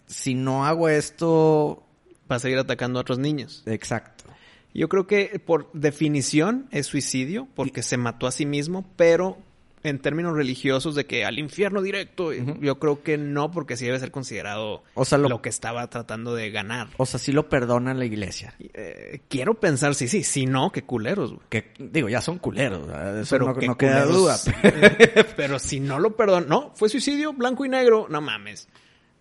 [0.06, 1.82] si no hago esto,
[2.26, 3.62] para seguir atacando a otros niños.
[3.66, 4.24] exacto.
[4.72, 9.38] Yo creo que por definición es suicidio porque se mató a sí mismo, pero
[9.84, 14.00] en términos religiosos de que al infierno directo, yo creo que no porque sí debe
[14.00, 16.88] ser considerado O sea, lo- lo que estaba tratando de ganar.
[16.96, 18.54] O sea, sí lo perdona la iglesia.
[18.58, 21.46] Eh, quiero pensar sí, sí, si no, qué culeros, güey.
[21.48, 22.88] Que digo, ya son culeros,
[23.20, 24.36] eso Pero no, queda duda.
[25.36, 28.68] pero si no lo perdonó, no, fue suicidio blanco y negro, no mames.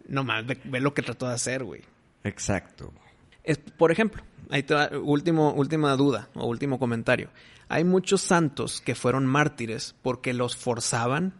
[0.08, 1.82] No mames, ve, ve lo que trató de hacer, güey.
[2.24, 2.92] Exacto.
[3.44, 7.30] Es, por ejemplo, ahí te va, último, última duda o último comentario.
[7.70, 11.34] Hay muchos santos que fueron mártires porque los forzaban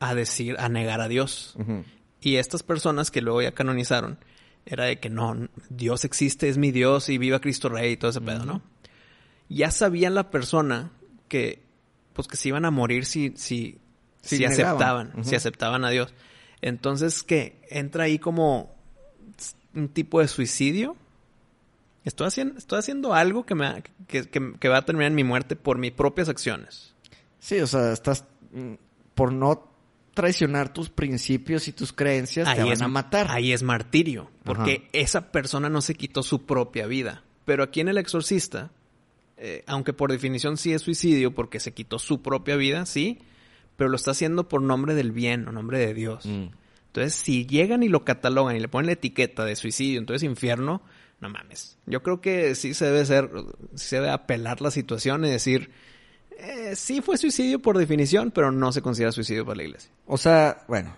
[0.00, 1.56] a decir, a negar a Dios.
[2.20, 4.18] Y estas personas que luego ya canonizaron,
[4.64, 8.10] era de que no, Dios existe, es mi Dios y viva Cristo Rey y todo
[8.10, 8.62] ese pedo, ¿no?
[9.48, 10.90] Ya sabían la persona
[11.28, 11.62] que,
[12.12, 13.78] pues que se iban a morir si, si,
[14.22, 16.12] Si aceptaban, si aceptaban a Dios.
[16.62, 18.74] Entonces, que entra ahí como
[19.74, 20.96] un tipo de suicidio.
[22.06, 25.24] Estoy haciendo, estoy haciendo algo que, me, que, que- que va a terminar en mi
[25.24, 26.94] muerte por mis propias acciones.
[27.40, 28.74] Sí, o sea, estás mm,
[29.14, 29.68] por no
[30.14, 33.26] traicionar tus principios y tus creencias, te van es, a matar.
[33.28, 34.88] Ahí es martirio, porque Ajá.
[34.94, 37.22] esa persona no se quitó su propia vida.
[37.44, 38.70] Pero aquí en El Exorcista,
[39.36, 43.18] eh, aunque por definición sí es suicidio porque se quitó su propia vida, sí,
[43.76, 46.24] pero lo está haciendo por nombre del bien o nombre de Dios.
[46.24, 46.46] Mm.
[46.86, 50.80] Entonces, si llegan y lo catalogan y le ponen la etiqueta de suicidio, entonces infierno,
[51.20, 51.78] no mames.
[51.86, 53.30] Yo creo que sí se debe ser,
[53.74, 55.70] sí se debe apelar la situación y decir,
[56.38, 59.90] eh, sí fue suicidio por definición, pero no se considera suicidio para la iglesia.
[60.06, 60.96] O sea, bueno,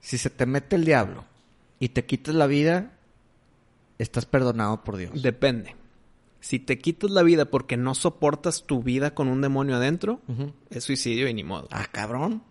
[0.00, 1.24] si se te mete el diablo
[1.80, 2.92] y te quitas la vida,
[3.98, 5.22] estás perdonado por Dios.
[5.22, 5.74] Depende.
[6.40, 10.20] Si te quitas la vida porque no soportas tu vida con un demonio adentro,
[10.70, 11.66] es suicidio y ni modo.
[11.72, 12.42] Ah, cabrón.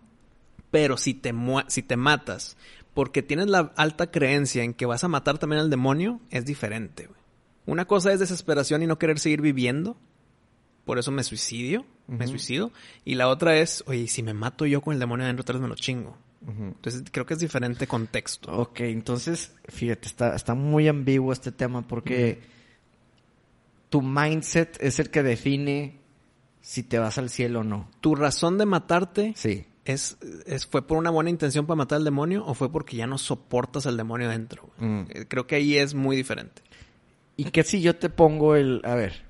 [0.70, 2.56] Pero si te, mu- si te matas
[2.96, 7.06] porque tienes la alta creencia en que vas a matar también al demonio, es diferente.
[7.06, 7.20] güey.
[7.66, 9.98] Una cosa es desesperación y no querer seguir viviendo.
[10.86, 12.72] Por eso me suicidio, me suicido.
[13.04, 15.56] Y la otra es, oye, ¿y si me mato yo con el demonio adentro, tal
[15.56, 16.16] vez me lo chingo.
[16.48, 18.50] Entonces creo que es diferente contexto.
[18.50, 22.40] Ok, entonces, fíjate, está, está muy ambiguo este tema porque
[23.90, 26.00] tu mindset es el que define
[26.62, 27.90] si te vas al cielo o no.
[28.00, 29.66] Tu razón de matarte Sí.
[29.86, 33.06] ¿Es, es, ¿Fue por una buena intención para matar al demonio o fue porque ya
[33.06, 34.68] no soportas al demonio dentro?
[34.78, 35.02] Mm.
[35.08, 36.60] Eh, Creo que ahí es muy diferente.
[37.36, 38.80] ¿Y qué si yo te pongo el...
[38.84, 39.22] A ver.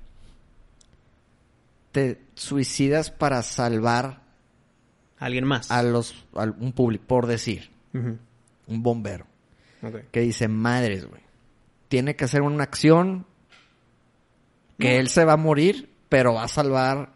[1.92, 4.22] Te suicidas para salvar
[5.18, 5.70] ¿Alguien más?
[5.70, 6.24] a los...
[6.34, 7.70] a un público, por decir.
[7.92, 9.26] Un bombero.
[10.11, 11.20] Que dice, madres, güey.
[11.88, 13.26] Tiene que hacer una acción
[14.78, 17.12] que él se va a morir, pero va a salvar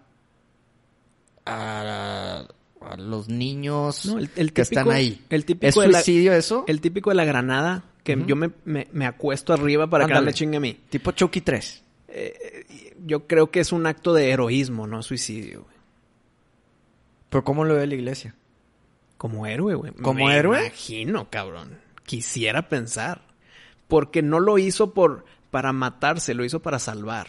[1.47, 2.47] a,
[2.81, 5.24] a los niños No, el, el que están ahí.
[5.31, 6.64] El típico, ¿Es de la, suicidio eso?
[6.66, 10.22] el típico de la granada que yo me, me, me acuesto arriba para que no
[10.22, 10.78] me chingue a mí.
[10.89, 11.83] Tipo Chucky 3.
[12.09, 12.64] Eh,
[13.05, 15.62] yo creo que es un acto de heroísmo, no suicidio.
[15.64, 15.76] güey.
[17.28, 18.35] Pero ¿cómo lo ve la iglesia?
[19.18, 19.93] Como héroe, güey.
[19.93, 20.61] ¿Como Me héroe?
[20.66, 21.78] imagino, cabrón.
[22.05, 23.22] Quisiera pensar.
[23.87, 27.28] Porque no lo hizo por para matarse, lo hizo para salvar.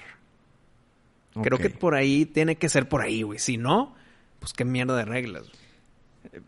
[1.43, 3.39] Creo que por ahí tiene que ser por ahí, güey.
[3.39, 3.95] Si no,
[4.41, 5.43] pues qué mierda de reglas.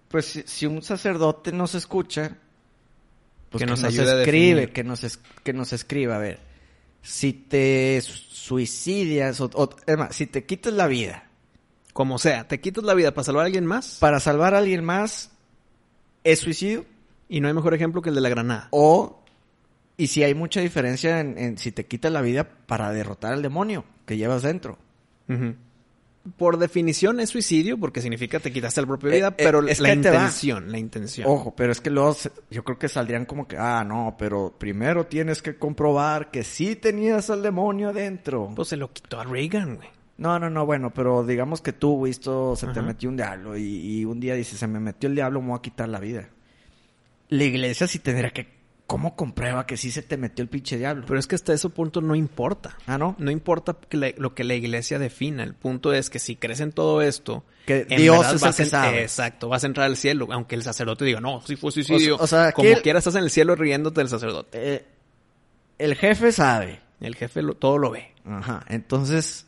[0.09, 2.35] Pues si, un sacerdote nos escucha,
[3.49, 6.39] pues Que que, nos nos, escribe, que nos, es- que nos escriba, a ver.
[7.01, 11.29] Si te su- suicidias, o, o- es más, si te quitas la vida
[11.93, 14.83] Como sea, te quitas la vida para salvar a alguien más para salvar a alguien
[14.83, 15.31] más,
[16.23, 16.85] ¿es suicidio?
[17.29, 18.67] y no hay mejor ejemplo que el de la granada.
[18.71, 19.23] O,
[19.97, 23.41] y si hay mucha diferencia en, en si te quitas la vida para derrotar al
[23.41, 24.77] demonio que llevas dentro.
[26.37, 29.79] Por definición es suicidio porque significa te quitaste la propia Eh, vida, eh, pero es
[29.81, 31.27] la que intención, la intención.
[31.29, 34.53] Ojo, pero es que luego se- yo creo que saldrían como que, ah, no, pero
[34.57, 38.49] primero tienes que comprobar que sí tenías al demonio adentro.
[38.55, 39.89] Pues se lo quitó a Reagan, güey.
[40.17, 43.63] No, no, no, bueno, pero digamos que tú, visto, se te metió un diablo y,
[43.99, 46.29] y un día dices, se me metió el diablo, me voy a quitar la vida.
[47.29, 48.62] la iglesia sí tendría que...
[48.85, 51.05] ¿Cómo comprueba que sí se te metió el pinche diablo?
[51.07, 52.77] Pero es que hasta ese punto no importa.
[52.85, 53.15] ah, ¿no?
[53.17, 55.41] No importa que la- lo que la iglesia defina.
[55.43, 58.47] El punto es que si crees en todo esto, Que en Dios verdad es el
[58.47, 59.01] vas que en- sabe.
[59.03, 62.17] Exacto, vas a entrar al cielo, aunque el sacerdote diga, no, sí fue suicidio.
[62.19, 64.75] O sea, Como el- quiera estás en el cielo riéndote del sacerdote.
[64.75, 64.85] Eh,
[65.79, 66.81] el jefe sabe.
[66.99, 68.13] El jefe lo- todo lo ve.
[68.25, 68.63] Ajá.
[68.67, 69.47] Entonces,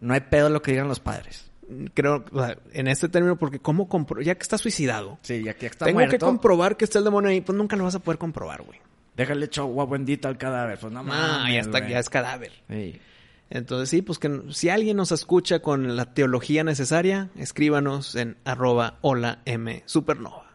[0.00, 1.45] no hay pedo lo que digan los padres.
[1.94, 4.22] Creo, o sea, en este término, porque ¿cómo compro?
[4.22, 7.30] Ya que está suicidado, Sí, ya que está tengo que comprobar que está el demonio
[7.30, 8.78] ahí, pues nunca lo vas a poder comprobar, güey.
[9.16, 10.78] Déjale echar agua bendita al cadáver.
[10.78, 12.52] Pues no No, mames, ya está, ya es cadáver.
[12.68, 13.00] Sí.
[13.48, 18.98] Entonces sí, pues que si alguien nos escucha con la teología necesaria, escríbanos en arroba
[19.02, 20.50] hola m supernova.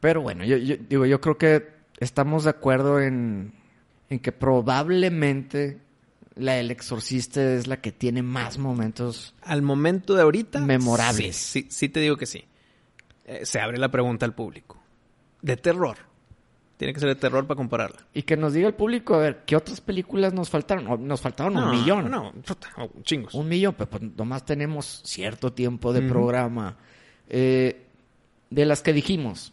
[0.00, 1.66] Pero bueno, yo, yo- digo, yo creo que
[1.98, 3.54] estamos de acuerdo en,
[4.10, 5.78] en que probablemente
[6.36, 9.34] la El Exorcista es la que tiene más momentos.
[9.42, 10.60] Al momento de ahorita...
[10.60, 11.36] Memorables.
[11.36, 12.44] Sí, sí, sí te digo que sí.
[13.24, 14.82] Eh, se abre la pregunta al público.
[15.42, 15.96] De terror.
[16.76, 18.04] Tiene que ser de terror para compararla.
[18.12, 20.86] Y que nos diga el público, a ver, ¿qué otras películas nos faltaron?
[20.88, 22.10] O Nos faltaron un millón.
[22.10, 23.32] No, puta, oh, chingos.
[23.34, 26.76] Un millón, pero pues nomás tenemos cierto tiempo de programa.
[27.28, 27.86] Eh,
[28.50, 29.52] de las que dijimos,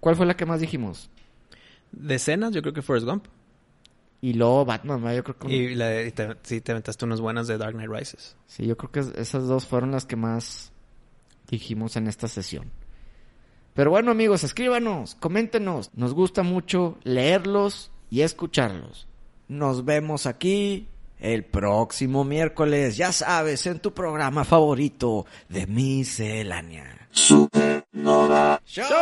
[0.00, 1.10] ¿cuál fue la que más dijimos?
[1.92, 3.26] Decenas, yo creo que Forrest Gump.
[4.24, 5.52] Y luego Batman, yo creo que...
[5.52, 8.36] Y, la- y te, sí, te aventaste unas buenas de Dark Knight Rises.
[8.46, 10.70] Sí, yo creo que esas dos fueron las que más
[11.48, 12.70] dijimos en esta sesión.
[13.74, 15.90] Pero bueno, amigos, escríbanos, coméntenos.
[15.94, 19.08] Nos gusta mucho leerlos y escucharlos.
[19.48, 20.86] Nos vemos aquí
[21.18, 27.08] el próximo miércoles, ya sabes, en tu programa favorito de Miscelánea.
[27.10, 28.60] Supernova.
[28.66, 28.92] ¡Show!